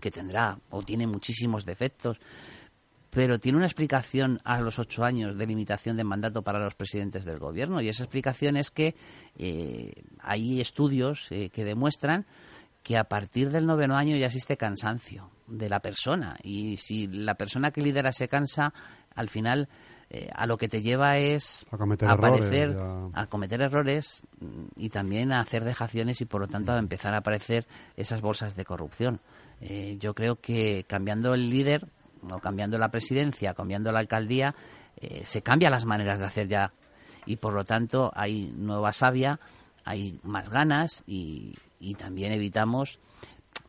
que 0.00 0.10
tendrá 0.10 0.58
o 0.70 0.82
tiene 0.82 1.06
muchísimos 1.06 1.64
defectos, 1.64 2.18
pero 3.10 3.38
tiene 3.38 3.58
una 3.58 3.66
explicación 3.66 4.40
a 4.42 4.60
los 4.62 4.78
ocho 4.78 5.04
años 5.04 5.36
de 5.36 5.46
limitación 5.46 5.98
de 5.98 6.04
mandato 6.04 6.40
para 6.42 6.58
los 6.58 6.74
presidentes 6.74 7.26
del 7.26 7.38
gobierno. 7.38 7.80
Y 7.82 7.90
esa 7.90 8.04
explicación 8.04 8.56
es 8.56 8.70
que 8.70 8.94
eh, 9.36 9.92
hay 10.18 10.62
estudios 10.62 11.26
eh, 11.30 11.50
que 11.50 11.62
demuestran 11.62 12.24
que 12.82 12.96
a 12.96 13.04
partir 13.04 13.50
del 13.50 13.66
noveno 13.66 13.96
año 13.96 14.16
ya 14.16 14.26
existe 14.26 14.56
cansancio 14.56 15.30
de 15.46 15.68
la 15.68 15.80
persona. 15.80 16.36
Y 16.42 16.78
si 16.78 17.06
la 17.06 17.34
persona 17.34 17.70
que 17.70 17.82
lidera 17.82 18.12
se 18.12 18.28
cansa, 18.28 18.72
al 19.14 19.28
final 19.28 19.68
eh, 20.14 20.28
a 20.34 20.46
lo 20.46 20.58
que 20.58 20.68
te 20.68 20.82
lleva 20.82 21.16
es 21.16 21.64
a 21.70 21.78
cometer 21.78 22.06
aparecer, 22.06 22.68
errores, 22.68 23.10
a 23.14 23.26
cometer 23.28 23.62
errores 23.62 24.22
y 24.76 24.90
también 24.90 25.32
a 25.32 25.40
hacer 25.40 25.64
dejaciones 25.64 26.20
y 26.20 26.26
por 26.26 26.42
lo 26.42 26.48
tanto 26.48 26.72
a 26.72 26.78
empezar 26.78 27.14
a 27.14 27.18
aparecer 27.18 27.66
esas 27.96 28.20
bolsas 28.20 28.54
de 28.54 28.66
corrupción. 28.66 29.20
Eh, 29.62 29.96
yo 29.98 30.12
creo 30.12 30.38
que 30.38 30.84
cambiando 30.86 31.32
el 31.32 31.48
líder 31.48 31.88
o 32.30 32.40
cambiando 32.40 32.76
la 32.76 32.90
presidencia, 32.90 33.54
cambiando 33.54 33.90
la 33.90 34.00
alcaldía, 34.00 34.54
eh, 34.98 35.22
se 35.24 35.40
cambian 35.40 35.72
las 35.72 35.86
maneras 35.86 36.20
de 36.20 36.26
hacer 36.26 36.46
ya. 36.46 36.74
Y 37.24 37.36
por 37.36 37.54
lo 37.54 37.64
tanto 37.64 38.12
hay 38.14 38.52
nueva 38.54 38.92
savia, 38.92 39.40
hay 39.86 40.20
más 40.24 40.50
ganas 40.50 41.04
y, 41.06 41.56
y 41.80 41.94
también 41.94 42.32
evitamos 42.32 42.98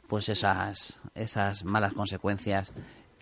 pues 0.09 0.27
esas 0.27 1.01
esas 1.15 1.63
malas 1.63 1.93
consecuencias 1.93 2.73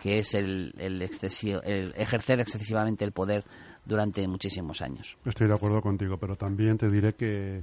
que 0.02 0.18
es 0.18 0.34
el, 0.34 0.74
el, 0.80 1.00
el 1.00 1.94
ejercer 1.96 2.40
excesivamente 2.40 3.06
el 3.06 3.12
poder 3.12 3.46
durante 3.86 4.28
muchísimos 4.28 4.82
años. 4.82 5.16
Estoy 5.24 5.48
de 5.48 5.54
acuerdo 5.54 5.80
contigo, 5.80 6.18
pero 6.18 6.36
también 6.36 6.76
te 6.80 6.90
diré 6.90 7.14
que, 7.14 7.62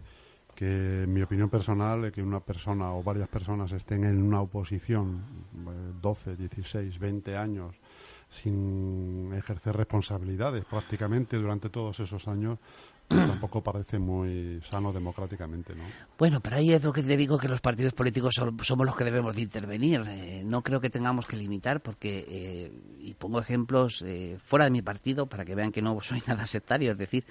que 0.54 1.04
mi 1.08 1.20
opinión 1.20 1.50
personal, 1.50 2.12
que 2.12 2.22
una 2.22 2.38
persona 2.38 2.92
o 2.94 3.02
varias 3.02 3.28
personas 3.28 3.72
estén 3.72 4.04
en 4.04 4.22
una 4.22 4.40
oposición 4.40 5.24
12, 6.00 6.36
16, 6.36 6.98
20 7.00 7.36
años 7.36 7.74
sin 8.30 9.32
ejercer 9.34 9.74
responsabilidades 9.74 10.64
prácticamente 10.64 11.38
durante 11.38 11.70
todos 11.70 11.98
esos 11.98 12.28
años, 12.28 12.60
tampoco 13.16 13.62
parece 13.62 13.98
muy 13.98 14.60
sano 14.68 14.92
democráticamente, 14.92 15.74
¿no? 15.74 15.82
Bueno, 16.18 16.40
pero 16.40 16.56
ahí 16.56 16.72
es 16.72 16.84
lo 16.84 16.92
que 16.92 17.02
te 17.02 17.16
digo 17.16 17.38
que 17.38 17.48
los 17.48 17.62
partidos 17.62 17.94
políticos 17.94 18.34
somos 18.34 18.86
los 18.86 18.96
que 18.96 19.04
debemos 19.04 19.34
de 19.34 19.42
intervenir. 19.42 20.02
Eh, 20.06 20.42
no 20.44 20.62
creo 20.62 20.80
que 20.80 20.90
tengamos 20.90 21.24
que 21.24 21.36
limitar 21.36 21.80
porque, 21.80 22.26
eh, 22.28 22.72
y 23.00 23.14
pongo 23.14 23.40
ejemplos 23.40 24.02
eh, 24.02 24.36
fuera 24.44 24.66
de 24.66 24.70
mi 24.70 24.82
partido 24.82 25.24
para 25.26 25.46
que 25.46 25.54
vean 25.54 25.72
que 25.72 25.80
no 25.80 25.98
soy 26.02 26.22
nada 26.26 26.44
sectario, 26.44 26.92
es 26.92 26.98
decir, 26.98 27.24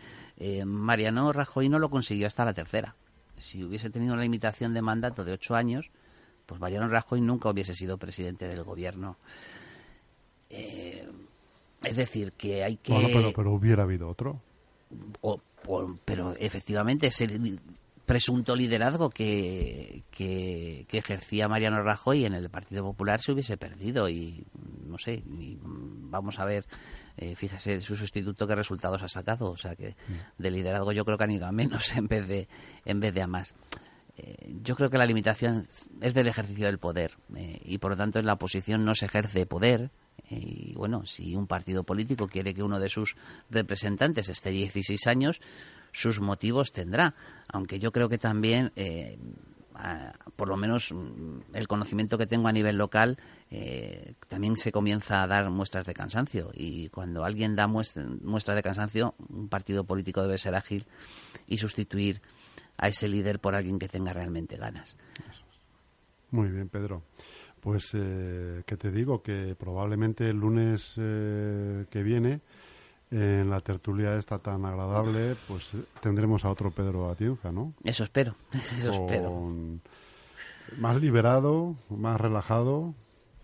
Mariano 0.65 1.31
Rajoy 1.31 1.69
no 1.69 1.77
lo 1.77 1.89
consiguió 1.89 2.25
hasta 2.25 2.43
la 2.43 2.53
tercera. 2.53 2.95
Si 3.37 3.63
hubiese 3.63 3.91
tenido 3.91 4.13
una 4.13 4.23
limitación 4.23 4.73
de 4.73 4.81
mandato 4.81 5.23
de 5.23 5.33
ocho 5.33 5.55
años, 5.55 5.91
pues 6.47 6.59
Mariano 6.59 6.87
Rajoy 6.87 7.21
nunca 7.21 7.49
hubiese 7.49 7.75
sido 7.75 7.99
presidente 7.99 8.47
del 8.47 8.63
gobierno. 8.63 9.17
es 10.49 11.95
decir, 11.95 12.31
que 12.31 12.63
hay 12.63 12.77
que... 12.77 12.93
Bueno, 12.93 13.09
pero, 13.13 13.33
pero 13.33 13.51
hubiera 13.51 13.83
habido 13.83 14.09
otro. 14.09 14.41
O, 15.21 15.39
pero 16.05 16.35
efectivamente 16.37 17.07
ese 17.07 17.27
presunto 18.07 18.55
liderazgo 18.55 19.09
que, 19.09 20.03
que, 20.11 20.85
ejercía 20.91 21.49
Mariano 21.49 21.83
Rajoy 21.83 22.25
en 22.25 22.33
el 22.33 22.49
Partido 22.49 22.83
Popular 22.83 23.19
se 23.19 23.33
hubiese 23.33 23.57
perdido 23.57 24.07
y 24.07 24.45
no 24.87 24.97
sé, 24.97 25.21
vamos 25.25 26.39
a 26.39 26.45
ver, 26.45 26.65
eh, 27.17 27.35
fíjese 27.35 27.81
su 27.81 27.97
sustituto 27.97 28.47
qué 28.47 28.55
resultados 28.55 29.03
ha 29.03 29.09
sacado, 29.09 29.51
o 29.51 29.57
sea 29.57 29.75
que 29.75 29.89
mm. 29.89 30.41
de 30.41 30.51
liderazgo 30.51 30.93
yo 30.93 31.03
creo 31.03 31.17
que 31.17 31.25
han 31.25 31.31
ido 31.31 31.45
a 31.45 31.51
menos 31.51 31.93
en 31.97 32.07
vez 32.07 32.27
de, 32.27 32.47
en 32.85 32.99
vez 33.01 33.13
de 33.13 33.21
a 33.21 33.27
más. 33.27 33.55
Eh, 34.17 34.53
yo 34.63 34.75
creo 34.75 34.89
que 34.89 34.97
la 34.97 35.05
limitación 35.05 35.67
es 36.01 36.13
del 36.13 36.27
ejercicio 36.27 36.65
del 36.65 36.79
poder 36.79 37.17
eh, 37.35 37.59
y 37.63 37.77
por 37.77 37.91
lo 37.91 37.97
tanto 37.97 38.19
en 38.19 38.25
la 38.25 38.33
oposición 38.33 38.85
no 38.85 38.95
se 38.95 39.05
ejerce 39.05 39.45
poder, 39.45 39.91
y 40.29 40.73
bueno, 40.75 41.05
si 41.05 41.35
un 41.35 41.47
partido 41.47 41.83
político 41.83 42.27
quiere 42.27 42.53
que 42.53 42.63
uno 42.63 42.79
de 42.79 42.89
sus 42.89 43.15
representantes 43.49 44.29
esté 44.29 44.51
16 44.51 45.07
años, 45.07 45.41
sus 45.91 46.19
motivos 46.19 46.71
tendrá. 46.71 47.15
Aunque 47.47 47.79
yo 47.79 47.91
creo 47.91 48.09
que 48.09 48.17
también, 48.17 48.71
eh, 48.75 49.17
por 50.35 50.49
lo 50.49 50.57
menos 50.57 50.91
mm, 50.91 51.55
el 51.55 51.67
conocimiento 51.67 52.17
que 52.17 52.27
tengo 52.27 52.47
a 52.47 52.51
nivel 52.51 52.77
local, 52.77 53.17
eh, 53.51 54.13
también 54.27 54.55
se 54.55 54.71
comienza 54.71 55.23
a 55.23 55.27
dar 55.27 55.49
muestras 55.49 55.85
de 55.85 55.93
cansancio. 55.93 56.51
Y 56.53 56.89
cuando 56.89 57.23
alguien 57.23 57.55
da 57.55 57.67
muestras 57.67 58.55
de 58.55 58.63
cansancio, 58.63 59.15
un 59.29 59.47
partido 59.47 59.85
político 59.85 60.21
debe 60.21 60.37
ser 60.37 60.55
ágil 60.55 60.85
y 61.47 61.57
sustituir 61.57 62.21
a 62.77 62.89
ese 62.89 63.07
líder 63.07 63.39
por 63.39 63.55
alguien 63.55 63.79
que 63.79 63.87
tenga 63.87 64.13
realmente 64.13 64.57
ganas. 64.57 64.97
Muy 66.31 66.49
bien, 66.49 66.67
Pedro. 66.69 67.03
Pues, 67.61 67.89
eh, 67.93 68.63
que 68.65 68.77
te 68.77 68.91
digo? 68.91 69.21
Que 69.21 69.55
probablemente 69.57 70.29
el 70.29 70.37
lunes 70.37 70.93
eh, 70.97 71.85
que 71.89 72.03
viene, 72.03 72.41
en 73.11 73.49
la 73.49 73.61
tertulia 73.61 74.15
esta 74.15 74.39
tan 74.39 74.65
agradable, 74.65 75.35
pues 75.47 75.71
tendremos 76.01 76.43
a 76.43 76.49
otro 76.49 76.71
Pedro 76.71 77.09
Atienza, 77.09 77.51
¿no? 77.51 77.73
Eso 77.83 78.03
espero, 78.03 78.35
eso 78.53 78.91
espero. 78.91 79.53
Más 80.77 81.01
liberado, 81.01 81.75
más 81.89 82.19
relajado 82.19 82.93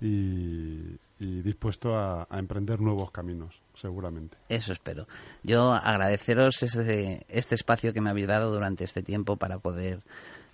y, 0.01 0.99
dispuesto 1.19 1.97
a, 1.97 2.27
emprender 2.31 2.81
nuevos 2.81 3.11
caminos, 3.11 3.61
seguramente. 3.75 4.35
Eso 4.49 4.73
espero. 4.73 5.07
Yo 5.43 5.71
agradeceros 5.71 6.61
este, 6.63 7.25
este 7.29 7.55
espacio 7.55 7.93
que 7.93 8.01
me 8.01 8.09
habéis 8.09 8.27
dado 8.27 8.51
durante 8.51 8.83
este 8.83 9.01
tiempo 9.01 9.37
para 9.37 9.59
poder 9.59 10.01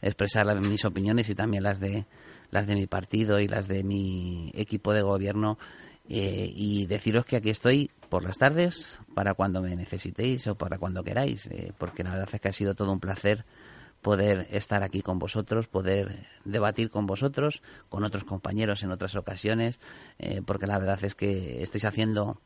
expresar 0.04 0.46
mis 0.60 0.86
opiniones 0.86 1.30
y 1.30 1.36
también 1.36 1.64
las 1.64 1.80
de 1.80 2.06
las 2.52 2.68
de 2.68 2.76
mi 2.76 2.88
partido 2.88 3.40
y 3.40 3.48
las 3.48 3.68
de 3.68 3.84
mi 3.84 4.52
equipo 4.56 4.94
de 4.94 5.02
gobierno 5.02 5.58
eh, 6.08 6.52
y 6.56 6.88
deciros 6.88 7.26
que 7.26 7.36
aquí 7.36 7.50
estoy 7.50 7.92
por 8.10 8.24
las 8.24 8.38
tardes 8.38 9.00
para 9.14 9.36
cuando 9.36 9.62
me 9.62 9.76
necesitéis 9.76 10.48
o 10.48 10.56
para 10.56 10.80
cuando 10.80 11.04
queráis, 11.04 11.46
eh, 11.48 11.72
porque 11.78 12.04
la 12.04 12.12
verdad 12.12 12.30
es 12.34 12.42
que 12.42 12.48
ha 12.48 12.54
sido 12.54 12.74
todo 12.74 12.92
un 12.92 13.00
placer 13.00 13.46
poder 14.02 14.48
estar 14.52 14.82
aquí 14.82 15.02
con 15.02 15.20
vosotros, 15.20 15.68
poder 15.68 16.26
debatir 16.46 16.90
con 16.90 17.06
vosotros, 17.06 17.62
con 17.90 18.04
otros 18.04 18.24
compañeros 18.24 18.82
en 18.84 18.92
otras 18.92 19.16
ocasiones, 19.16 19.80
eh, 20.18 20.42
porque 20.44 20.68
la 20.68 20.80
verdad 20.80 21.04
es 21.04 21.16
que 21.16 21.62
estáis 21.62 21.86
haciendo 21.86 22.42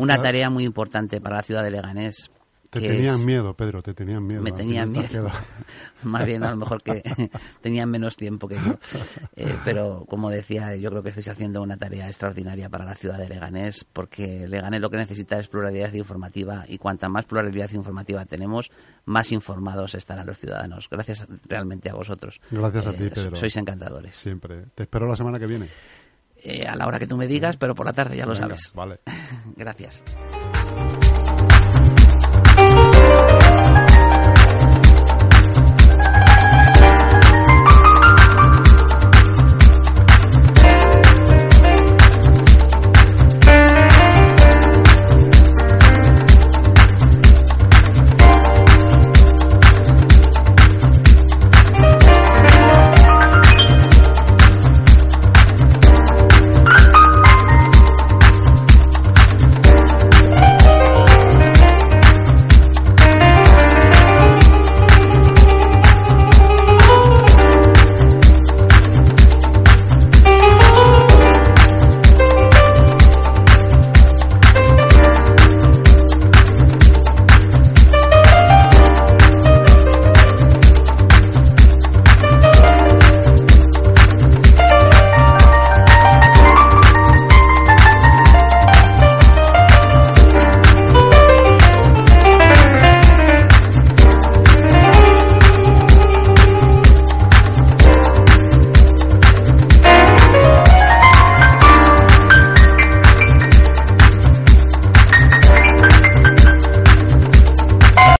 una 0.00 0.20
tarea 0.20 0.50
muy 0.50 0.64
importante 0.64 1.20
para 1.20 1.36
la 1.36 1.42
ciudad 1.42 1.62
de 1.62 1.70
Leganés, 1.70 2.30
te 2.70 2.80
tenían 2.80 3.24
miedo, 3.24 3.54
Pedro, 3.54 3.82
te 3.82 3.94
tenían 3.94 4.26
miedo. 4.26 4.42
Me 4.42 4.52
tenían 4.52 4.90
miedo. 4.90 5.30
Más 6.02 6.24
bien, 6.26 6.44
a 6.44 6.50
lo 6.50 6.56
mejor 6.56 6.82
que 6.82 7.02
tenían 7.60 7.90
menos 7.90 8.16
tiempo 8.16 8.48
que 8.48 8.56
yo. 8.56 8.78
Eh, 9.36 9.54
pero, 9.64 10.04
como 10.08 10.30
decía, 10.30 10.76
yo 10.76 10.90
creo 10.90 11.02
que 11.02 11.10
estáis 11.10 11.28
haciendo 11.28 11.62
una 11.62 11.76
tarea 11.76 12.06
extraordinaria 12.08 12.68
para 12.68 12.84
la 12.84 12.94
ciudad 12.94 13.18
de 13.18 13.28
Leganés, 13.28 13.84
porque 13.92 14.46
Leganés 14.48 14.80
lo 14.80 14.90
que 14.90 14.96
necesita 14.96 15.38
es 15.38 15.48
pluralidad 15.48 15.92
informativa 15.94 16.64
y 16.68 16.78
cuanta 16.78 17.08
más 17.08 17.24
pluralidad 17.24 17.70
informativa 17.72 18.24
tenemos, 18.24 18.70
más 19.04 19.32
informados 19.32 19.94
estarán 19.94 20.26
los 20.26 20.38
ciudadanos. 20.38 20.88
Gracias 20.90 21.26
realmente 21.46 21.90
a 21.90 21.94
vosotros. 21.94 22.40
Gracias 22.50 22.86
a 22.86 22.92
ti, 22.92 23.04
eh, 23.04 23.10
Pedro. 23.10 23.36
Sois 23.36 23.56
encantadores. 23.56 24.14
Siempre. 24.16 24.66
Te 24.74 24.84
espero 24.84 25.06
la 25.06 25.16
semana 25.16 25.38
que 25.38 25.46
viene. 25.46 25.68
Eh, 26.42 26.66
a 26.66 26.76
la 26.76 26.86
hora 26.86 26.98
que 26.98 27.06
tú 27.06 27.16
me 27.16 27.26
digas, 27.26 27.56
pero 27.56 27.74
por 27.74 27.86
la 27.86 27.92
tarde 27.92 28.16
ya 28.16 28.26
lo 28.26 28.34
sabes. 28.36 28.72
Vale. 28.74 29.00
Gracias. 29.56 30.04